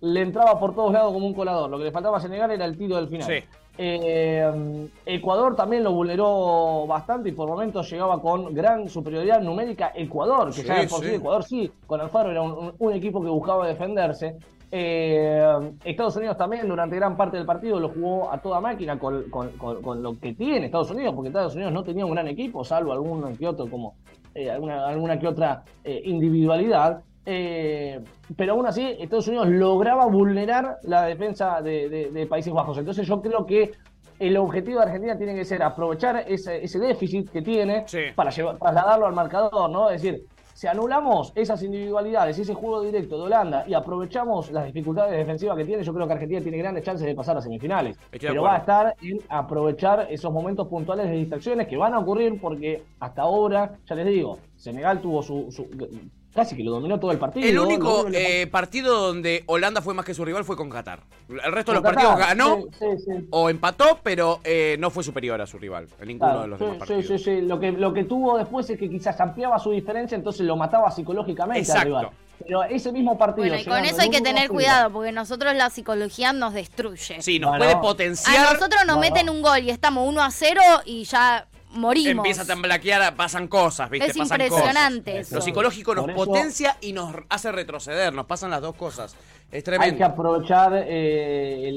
le 0.00 0.22
entraba 0.22 0.58
por 0.58 0.74
todos 0.74 0.92
lados 0.92 1.12
como 1.12 1.26
un 1.26 1.34
colador, 1.34 1.68
lo 1.68 1.78
que 1.78 1.84
le 1.84 1.92
faltaba 1.92 2.18
a 2.18 2.20
Senegal 2.20 2.50
era 2.52 2.64
el 2.64 2.78
tiro 2.78 2.96
del 2.96 3.08
final. 3.08 3.26
Sí. 3.26 3.44
Eh, 3.78 4.88
Ecuador 5.06 5.56
también 5.56 5.84
lo 5.84 5.92
vulneró 5.92 6.86
bastante 6.86 7.30
y 7.30 7.32
por 7.32 7.48
momentos 7.48 7.90
llegaba 7.90 8.20
con 8.20 8.52
gran 8.54 8.88
superioridad 8.88 9.40
numérica. 9.40 9.92
Ecuador, 9.94 10.52
que 10.54 10.62
ya 10.62 10.86
por 10.88 11.00
sí. 11.04 11.14
Ecuador 11.14 11.44
sí, 11.44 11.72
con 11.86 12.00
Alfaro 12.00 12.30
era 12.30 12.42
un, 12.42 12.92
equipo 12.92 13.22
que 13.22 13.28
buscaba 13.28 13.66
defenderse. 13.66 14.36
Eh, 14.72 15.42
Estados 15.84 16.14
Unidos 16.16 16.36
también 16.36 16.68
durante 16.68 16.94
gran 16.94 17.16
parte 17.16 17.36
del 17.36 17.46
partido 17.46 17.80
lo 17.80 17.88
jugó 17.88 18.30
a 18.30 18.38
toda 18.38 18.60
máquina 18.60 18.98
con, 18.98 19.24
lo 20.02 20.18
que 20.20 20.34
tiene 20.34 20.66
Estados 20.66 20.90
Unidos, 20.90 21.14
porque 21.14 21.28
Estados 21.28 21.54
Unidos 21.54 21.72
no 21.72 21.82
tenía 21.82 22.04
un 22.04 22.12
gran 22.12 22.28
equipo, 22.28 22.64
salvo 22.64 22.92
algún 22.92 23.36
que 23.36 23.48
otro, 23.48 23.68
como 23.68 23.94
eh, 24.34 24.50
alguna, 24.50 24.86
alguna 24.86 25.18
que 25.18 25.26
otra 25.26 25.64
individualidad. 25.84 27.02
Eh, 27.26 28.00
pero 28.36 28.52
aún 28.52 28.66
así 28.66 28.96
Estados 28.98 29.28
Unidos 29.28 29.48
lograba 29.48 30.06
vulnerar 30.06 30.78
la 30.82 31.02
defensa 31.04 31.60
de, 31.60 32.26
Países 32.28 32.52
Bajos. 32.52 32.78
Entonces 32.78 33.06
yo 33.06 33.20
creo 33.20 33.46
que 33.46 33.72
el 34.18 34.36
objetivo 34.36 34.78
de 34.80 34.86
Argentina 34.86 35.16
tiene 35.16 35.34
que 35.34 35.44
ser 35.44 35.62
aprovechar 35.62 36.24
ese, 36.26 36.78
déficit 36.78 37.30
que 37.30 37.42
tiene 37.42 37.84
para 38.14 38.30
llevar, 38.30 38.58
trasladarlo 38.58 39.06
al 39.06 39.14
marcador, 39.14 39.70
¿no? 39.70 39.90
Es 39.90 40.02
decir, 40.02 40.26
si 40.54 40.66
anulamos 40.66 41.32
esas 41.34 41.62
individualidades, 41.62 42.38
ese 42.38 42.52
juego 42.52 42.82
directo 42.82 43.16
de 43.16 43.22
Holanda 43.22 43.64
y 43.66 43.72
aprovechamos 43.72 44.50
las 44.50 44.66
dificultades 44.66 45.16
defensivas 45.16 45.56
que 45.56 45.64
tiene, 45.64 45.82
yo 45.82 45.94
creo 45.94 46.06
que 46.06 46.12
Argentina 46.12 46.40
tiene 46.42 46.58
grandes 46.58 46.84
chances 46.84 47.06
de 47.06 47.14
pasar 47.14 47.36
a 47.38 47.40
semifinales. 47.40 47.98
Pero 48.10 48.42
va 48.42 48.56
a 48.56 48.58
estar 48.58 48.94
en 49.00 49.20
aprovechar 49.30 50.06
esos 50.10 50.30
momentos 50.30 50.68
puntuales 50.68 51.06
de 51.08 51.16
distracciones 51.16 51.66
que 51.66 51.78
van 51.78 51.94
a 51.94 51.98
ocurrir 52.00 52.38
porque 52.38 52.82
hasta 52.98 53.22
ahora, 53.22 53.78
ya 53.86 53.94
les 53.94 54.06
digo, 54.06 54.38
Senegal 54.56 55.00
tuvo 55.00 55.22
su 55.22 55.50
casi 56.34 56.56
que 56.56 56.62
lo 56.62 56.72
dominó 56.72 56.98
todo 56.98 57.12
el 57.12 57.18
partido. 57.18 57.46
El 57.46 57.58
único 57.58 58.06
eh, 58.12 58.46
partido 58.46 59.06
donde 59.06 59.44
Holanda 59.46 59.82
fue 59.82 59.94
más 59.94 60.04
que 60.04 60.14
su 60.14 60.24
rival 60.24 60.44
fue 60.44 60.56
con 60.56 60.70
Qatar. 60.70 61.00
El 61.28 61.52
resto 61.52 61.72
de 61.72 61.76
los 61.76 61.84
partidos 61.84 62.18
ganó 62.18 62.64
o 63.30 63.50
empató, 63.50 63.98
pero 64.02 64.40
eh, 64.44 64.76
no 64.78 64.90
fue 64.90 65.04
superior 65.04 65.40
a 65.40 65.46
su 65.46 65.58
rival 65.58 65.88
en 66.00 66.08
ninguno 66.08 66.42
de 66.42 66.48
los 66.48 66.58
demás 66.58 66.76
partidos. 66.78 67.06
Sí, 67.06 67.18
sí, 67.18 67.24
sí. 67.24 67.40
Lo 67.42 67.58
que, 67.58 67.72
lo 67.72 67.92
que 67.92 68.04
tuvo 68.04 68.38
después 68.38 68.68
es 68.70 68.78
que 68.78 68.88
quizás 68.88 69.20
ampliaba 69.20 69.58
su 69.58 69.70
diferencia, 69.70 70.16
entonces 70.16 70.46
lo 70.46 70.56
mataba 70.56 70.90
psicológicamente 70.90 71.70
al 71.72 71.82
rival. 71.82 72.10
Pero 72.42 72.64
ese 72.64 72.90
mismo 72.90 73.18
partido. 73.18 73.48
Bueno, 73.48 73.60
y 73.60 73.64
con 73.66 73.84
eso 73.84 74.00
hay 74.00 74.10
que 74.10 74.22
tener 74.22 74.48
cuidado, 74.48 74.90
porque 74.90 75.12
nosotros 75.12 75.54
la 75.54 75.68
psicología 75.68 76.32
nos 76.32 76.54
destruye. 76.54 77.20
Sí, 77.20 77.38
nos 77.38 77.56
puede 77.58 77.76
potenciar. 77.76 78.46
A 78.46 78.52
nosotros 78.54 78.82
nos 78.86 78.98
meten 78.98 79.28
un 79.28 79.42
gol 79.42 79.58
y 79.62 79.70
estamos 79.70 80.08
1 80.08 80.22
a 80.22 80.30
0 80.30 80.60
y 80.86 81.04
ya 81.04 81.46
morimos. 81.70 82.24
Empieza 82.24 82.42
a 82.42 82.46
temblaquear, 82.46 83.14
pasan 83.16 83.48
cosas, 83.48 83.90
¿viste? 83.90 84.10
Es 84.10 84.16
impresionante 84.16 85.22
Lo 85.30 85.40
psicológico 85.40 85.94
nos 85.94 86.10
potencia 86.10 86.76
y 86.80 86.92
nos 86.92 87.14
hace 87.28 87.52
retroceder, 87.52 88.12
nos 88.12 88.26
pasan 88.26 88.50
las 88.50 88.60
dos 88.60 88.74
cosas. 88.74 89.14
Es 89.50 89.64
tremendo. 89.64 89.92
Hay 89.92 89.98
que 89.98 90.04
aprovechar 90.04 90.84
eh, 90.86 91.68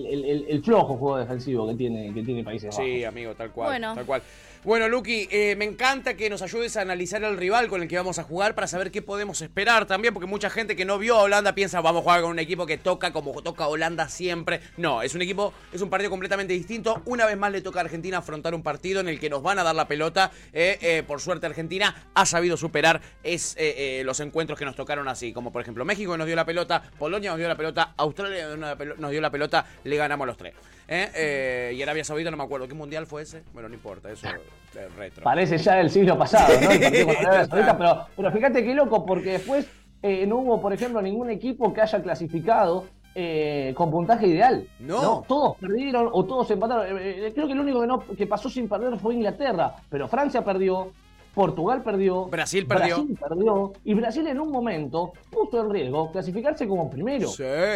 el, 0.50 0.64
flojo 0.64 0.96
juego 0.98 1.18
defensivo 1.18 1.68
que 1.68 1.76
tiene, 1.76 2.14
que 2.14 2.22
tiene 2.22 2.44
Países 2.44 2.70
Bajos. 2.70 2.86
Sí, 2.86 3.04
amigo, 3.04 3.34
tal 3.36 3.52
cual. 3.52 3.82
Tal 3.82 4.06
cual. 4.06 4.22
Bueno, 4.66 4.88
Luqui, 4.88 5.28
eh, 5.30 5.58
me 5.58 5.66
encanta 5.66 6.14
que 6.14 6.30
nos 6.30 6.42
ayudes 6.42 6.78
a 6.78 6.82
analizar 6.82 7.22
el 7.22 7.36
rival 7.36 7.68
con 7.68 7.82
el 7.82 7.90
que 7.90 7.98
vamos 7.98 8.18
a 8.18 8.24
jugar 8.24 8.56
para 8.56 8.66
saber 8.66 8.92
qué 8.92 9.02
podemos 9.02 9.42
esperar 9.42 9.86
también, 9.88 10.14
porque 10.14 10.26
mucha 10.26 10.50
gente 10.50 10.78
que 10.78 10.86
no 10.86 10.98
vio 10.98 11.18
a 11.18 11.24
Holanda 11.24 11.54
piensa 11.54 11.82
vamos 11.82 12.00
a 12.00 12.04
jugar 12.04 12.22
con 12.22 12.32
un 12.32 12.40
equipo 12.40 12.66
que 12.66 12.78
toca 12.78 13.12
como 13.12 13.34
toca 13.42 13.68
Holanda 13.68 14.08
siempre. 14.08 14.62
No, 14.78 15.02
es 15.02 15.16
un 15.16 15.22
equipo, 15.22 15.54
es 15.74 15.82
un 15.82 15.90
partido 15.90 16.10
completamente 16.10 16.54
distinto. 16.54 17.02
Una 17.04 17.26
vez 17.26 17.38
más 17.38 17.52
le 17.52 17.60
toca 17.60 17.80
a 17.80 17.84
Argentina 17.84 18.20
afrontar 18.20 18.56
un 18.56 18.64
partido 18.64 19.02
en 19.02 19.10
el 19.10 19.20
que 19.20 19.30
nos 19.30 19.44
van 19.44 19.60
a 19.60 19.64
dar 19.64 19.76
la 19.76 19.86
pelota. 19.86 20.32
Eh, 20.54 20.78
eh, 20.82 21.04
por 21.06 21.20
suerte 21.20 21.46
Argentina 21.46 21.94
ha 22.14 22.26
sabido 22.26 22.56
superar 22.56 23.02
es, 23.22 23.58
los 24.06 24.22
encuentros 24.22 24.58
que 24.58 24.64
nos 24.64 24.78
tocaron 24.78 25.10
así, 25.10 25.34
como 25.34 25.52
por 25.52 25.62
ejemplo 25.62 25.84
México 25.84 26.16
nos 26.16 26.26
dio 26.26 26.38
la 26.38 26.46
pelota, 26.46 26.82
Polonia 26.98 27.32
nos 27.32 27.40
dio 27.40 27.50
la 27.50 27.58
pelota, 27.58 27.63
Australia 27.98 28.48
nos 28.98 29.12
dio 29.12 29.22
la 29.22 29.30
pelota, 29.30 29.66
le 29.84 29.96
ganamos 29.96 30.28
los 30.28 30.38
tres. 30.38 30.54
y 30.88 31.82
Arabia 31.82 32.04
Saudita 32.04 32.32
no 32.32 32.38
me 32.38 32.44
acuerdo 32.44 32.68
qué 32.68 32.74
mundial 32.74 33.06
fue 33.06 33.24
ese. 33.24 33.44
Bueno, 33.54 33.70
no 33.70 33.76
importa, 33.76 34.12
eso 34.12 34.28
Parece 35.24 35.58
ya 35.58 35.76
del 35.76 35.90
siglo 35.90 36.18
pasado, 36.18 36.54
¿no? 36.60 36.70
pero, 37.78 38.08
pero 38.16 38.32
fíjate 38.32 38.64
qué 38.64 38.74
loco, 38.74 39.06
porque 39.06 39.34
después 39.34 39.68
eh, 40.04 40.28
no 40.28 40.38
hubo, 40.38 40.62
por 40.62 40.74
ejemplo, 40.74 41.02
ningún 41.02 41.30
equipo 41.30 41.74
que 41.74 41.80
haya 41.80 42.04
clasificado 42.04 42.86
eh, 43.16 43.74
con 43.76 43.90
puntaje 43.90 44.28
ideal. 44.28 44.68
No. 44.80 45.24
Todos 45.28 45.58
perdieron 45.58 46.10
o 46.12 46.26
todos 46.26 46.52
empataron. 46.52 46.98
Eh, 47.00 47.32
creo 47.34 47.48
que 47.48 47.54
el 47.54 47.60
único 47.60 47.80
que, 47.80 47.88
no, 47.88 48.00
que 48.00 48.28
pasó 48.28 48.50
sin 48.50 48.68
perder 48.68 48.98
fue 49.00 49.16
Inglaterra, 49.16 49.76
pero 49.90 50.10
Francia 50.10 50.44
perdió, 50.44 50.92
Portugal 51.34 51.82
perdió, 51.82 52.26
Brasil 52.26 52.66
perdió. 52.68 52.98
Brasil 52.98 53.18
perdió 53.20 53.74
y 53.84 53.94
Brasil 53.94 54.28
en 54.28 54.40
un 54.40 54.52
momento 54.52 55.14
puso 55.30 55.62
en 55.62 55.70
riesgo 55.70 56.12
clasificarse 56.12 56.68
como 56.68 56.90
primero. 56.90 57.30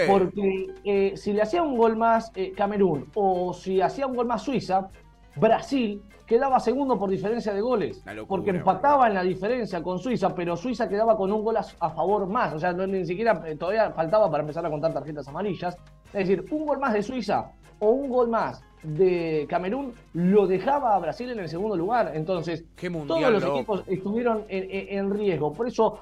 Porque 0.08 1.14
si 1.16 1.34
le 1.34 1.42
hacía 1.42 1.64
un 1.64 1.78
gol 1.78 1.96
más 1.96 2.32
Camerún 2.56 3.10
o 3.16 3.54
si 3.54 3.82
hacía 3.82 4.08
un 4.08 4.16
gol 4.16 4.28
más 4.28 4.44
Suiza, 4.44 4.90
Brasil 5.36 6.02
quedaba 6.28 6.60
segundo 6.60 7.00
por 7.00 7.10
diferencia 7.10 7.54
de 7.54 7.62
goles, 7.62 8.04
porque 8.28 8.50
empataba 8.50 9.08
en 9.08 9.14
la 9.14 9.24
diferencia 9.24 9.82
con 9.82 9.98
Suiza, 9.98 10.36
pero 10.36 10.58
Suiza 10.58 10.90
quedaba 10.90 11.16
con 11.16 11.32
un 11.32 11.44
gol 11.44 11.56
a, 11.58 11.90
favor 11.90 12.28
más, 12.28 12.54
o 12.54 12.60
sea, 12.60 12.74
ni 12.74 13.06
siquiera 13.06 13.42
eh, 13.46 13.56
todavía 13.56 13.92
faltaba 13.92 14.30
para 14.30 14.42
empezar 14.42 14.66
a 14.66 14.70
contar 14.70 14.94
tarjetas 14.94 15.28
amarillas. 15.30 15.78
Es 16.14 16.28
decir, 16.28 16.46
un 16.52 16.66
gol 16.66 16.80
más 16.80 16.94
de 16.94 17.04
Suiza 17.04 17.52
o 17.80 17.90
un 17.90 18.10
gol 18.10 18.30
más 18.30 18.62
de 18.84 19.46
Camerún 19.50 19.94
lo 20.14 20.48
dejaba 20.48 20.96
a 20.96 21.00
Brasil 21.00 21.30
en 21.30 21.40
el 21.40 21.50
segundo 21.50 21.76
lugar. 21.76 22.12
Entonces, 22.14 22.64
todos 23.08 23.32
los 23.32 23.44
equipos 23.44 23.84
estuvieron 23.88 24.44
en, 24.48 25.12
riesgo. 25.12 25.54
Por 25.54 25.68
eso, 25.68 26.00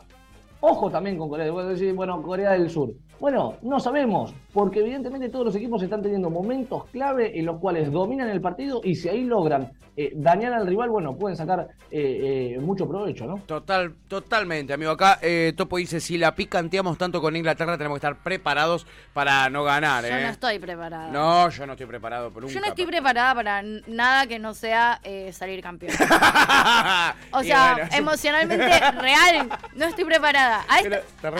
ojo 0.65 0.89
también 0.89 1.17
con 1.17 1.29
Corea 1.29 1.45
del 1.45 1.77
Sur. 1.77 1.93
Bueno, 1.93 2.21
Corea 2.21 2.51
del 2.51 2.69
Sur. 2.69 2.93
Bueno, 3.19 3.57
no 3.61 3.79
sabemos, 3.79 4.33
porque 4.53 4.79
evidentemente 4.81 5.29
todos 5.29 5.45
los 5.45 5.55
equipos 5.55 5.81
están 5.81 6.01
teniendo 6.01 6.29
momentos 6.29 6.85
clave 6.91 7.37
en 7.39 7.45
los 7.45 7.59
cuales 7.59 7.91
dominan 7.91 8.29
el 8.29 8.41
partido 8.41 8.81
y 8.83 8.95
si 8.95 9.07
ahí 9.07 9.23
logran 9.23 9.71
eh, 9.97 10.11
dañar 10.13 10.51
al 10.51 10.67
rival, 10.67 10.89
bueno, 10.89 11.15
pueden 11.15 11.37
sacar 11.37 11.69
eh, 11.89 12.55
eh, 12.57 12.59
mucho 12.59 12.85
provecho, 12.85 13.25
¿no? 13.25 13.37
Total, 13.45 13.93
totalmente, 14.09 14.73
amigo. 14.73 14.91
Acá 14.91 15.19
Topo 15.55 15.77
dice, 15.77 16.01
si 16.01 16.17
la 16.17 16.35
picanteamos 16.35 16.97
tanto 16.97 17.21
con 17.21 17.33
Inglaterra, 17.35 17.77
tenemos 17.77 17.95
que 17.95 18.05
estar 18.05 18.21
preparados 18.21 18.85
para 19.13 19.49
no 19.49 19.63
ganar, 19.63 20.03
Yo 20.03 20.19
no 20.19 20.27
estoy 20.27 20.59
preparada. 20.59 21.11
No, 21.11 21.49
yo 21.49 21.65
no 21.65 21.73
estoy 21.73 21.87
preparado 21.87 22.29
por 22.31 22.43
un 22.43 22.51
Yo 22.51 22.59
no 22.59 22.67
estoy 22.67 22.85
preparada 22.85 23.33
para 23.35 23.61
nada 23.61 24.27
que 24.27 24.37
no 24.37 24.53
sea 24.53 24.99
salir 25.31 25.61
campeón. 25.61 25.93
o 27.31 27.43
sea, 27.43 27.89
emocionalmente 27.93 28.79
real, 28.99 29.49
no 29.75 29.85
estoy 29.85 30.03
preparada. 30.03 30.54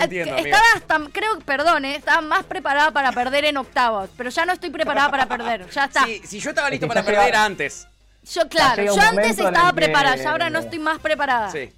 Te 0.10 0.50
estaba 0.50 0.66
hasta, 0.76 1.00
creo, 1.12 1.40
perdón, 1.40 1.86
estaba 1.86 2.22
más 2.22 2.44
preparada 2.44 2.92
para 2.92 3.12
perder 3.12 3.46
en 3.46 3.58
octavos, 3.58 4.10
pero 4.18 4.30
ya 4.30 4.46
no 4.46 4.54
estoy 4.54 4.70
preparada 4.70 5.10
para 5.10 5.26
perder, 5.28 5.70
ya 5.70 5.86
está. 5.86 6.06
si 6.06 6.40
yo 6.40 6.50
estaba 6.50 6.70
listo 6.70 6.88
para 6.88 7.04
perder 7.04 7.36
antes. 7.36 7.88
Yo, 8.32 8.48
claro, 8.50 8.84
yo 8.84 9.00
antes 9.00 9.38
estaba 9.38 9.72
preparada, 9.74 10.16
ya 10.16 10.32
ahora 10.32 10.50
no 10.50 10.60
estoy 10.60 10.80
más 10.80 11.00
preparada. 11.00 11.52
Sí. 11.52 11.72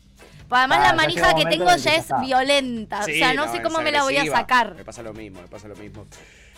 Pues 0.47 0.59
además 0.59 0.79
la 0.79 0.93
manija 0.93 1.35
que 1.35 1.45
tengo 1.45 1.75
ya 1.75 1.95
es 1.95 2.07
violenta. 2.21 3.01
o 3.01 3.03
sea, 3.03 3.33
no, 3.33 3.51
sé 3.51 3.61
cómo 3.61 3.81
me 3.81 3.91
la 3.91 4.03
voy 4.03 4.17
a 4.17 4.25
sacar. 4.25 4.75
Me 4.75 4.85
pasa 4.85 5.03
lo 5.03 5.13
mismo, 5.13 5.41
me 5.41 5.47
pasa 5.47 5.67
lo 5.67 5.75
mismo. 5.75 6.07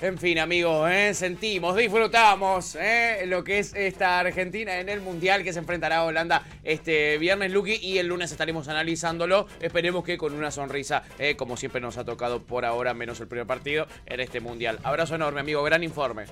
En 0.01 0.17
fin, 0.17 0.39
amigos, 0.39 0.89
¿eh? 0.89 1.13
sentimos, 1.13 1.75
disfrutamos 1.75 2.75
¿eh? 2.75 3.25
lo 3.25 3.43
que 3.43 3.59
es 3.59 3.73
esta 3.75 4.19
Argentina 4.19 4.79
en 4.79 4.87
el 4.87 5.01
Mundial 5.01 5.43
que 5.43 5.51
se 5.51 5.59
enfrentará 5.59 5.97
a 5.97 6.03
Holanda 6.05 6.43
este 6.63 7.17
viernes, 7.17 7.51
Lucky, 7.51 7.75
y 7.81 7.97
el 7.97 8.07
lunes 8.07 8.31
estaremos 8.31 8.69
analizándolo. 8.69 9.47
Esperemos 9.59 10.05
que 10.05 10.17
con 10.17 10.33
una 10.33 10.51
sonrisa, 10.51 11.03
¿eh? 11.17 11.35
como 11.35 11.57
siempre 11.57 11.81
nos 11.81 11.97
ha 11.97 12.05
tocado 12.05 12.43
por 12.43 12.63
ahora, 12.63 12.93
menos 12.93 13.19
el 13.19 13.27
primer 13.27 13.45
partido, 13.45 13.87
en 14.05 14.21
este 14.21 14.39
Mundial. 14.39 14.79
Abrazo 14.83 15.15
enorme, 15.15 15.41
amigo, 15.41 15.61
gran 15.63 15.83
informe. 15.83 16.27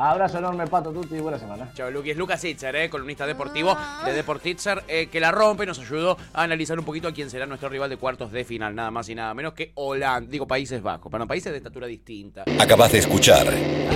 Abrazo 0.00 0.38
enorme, 0.38 0.66
Pato 0.66 0.92
Tutti, 0.92 1.16
y 1.16 1.20
buena 1.20 1.38
semana. 1.38 1.70
Chao, 1.74 1.90
Luqui. 1.90 2.10
Es 2.10 2.16
Lucas 2.16 2.42
Itzer, 2.42 2.74
eh, 2.74 2.88
columnista 2.88 3.26
deportivo 3.26 3.76
de 4.04 4.12
Deportitzer, 4.14 4.82
eh, 4.88 5.08
que 5.12 5.20
la 5.20 5.30
rompe, 5.30 5.66
nos 5.66 5.78
ayudó 5.78 6.16
a 6.32 6.42
analizar 6.42 6.78
un 6.78 6.84
poquito 6.86 7.08
a 7.08 7.12
quién 7.12 7.28
será 7.28 7.44
nuestro 7.44 7.68
rival 7.68 7.90
de 7.90 7.98
cuartos 7.98 8.32
de 8.32 8.44
final, 8.44 8.74
nada 8.74 8.90
más 8.90 9.08
y 9.10 9.14
nada 9.14 9.34
menos 9.34 9.52
que 9.52 9.72
Holanda, 9.74 10.30
digo 10.30 10.46
Países 10.46 10.82
Bajos, 10.82 11.12
para 11.12 11.26
países 11.26 11.52
de 11.52 11.58
estatura 11.58 11.86
distinta. 11.86 12.44
Acabas 12.58 12.92
de 12.92 12.98
escuchar 12.98 13.46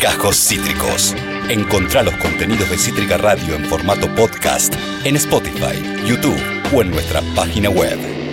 Cajos 0.01 0.37
Cítricos. 0.37 1.15
Encontrá 1.49 2.03
los 2.03 2.15
contenidos 2.17 2.69
de 2.69 2.77
Cítrica 2.77 3.17
Radio 3.17 3.55
en 3.55 3.65
formato 3.65 4.07
podcast 4.15 4.75
en 5.05 5.17
Spotify, 5.17 6.07
YouTube 6.07 6.41
o 6.75 6.83
en 6.83 6.91
nuestra 6.91 7.23
página 7.35 7.71
web. 7.71 8.24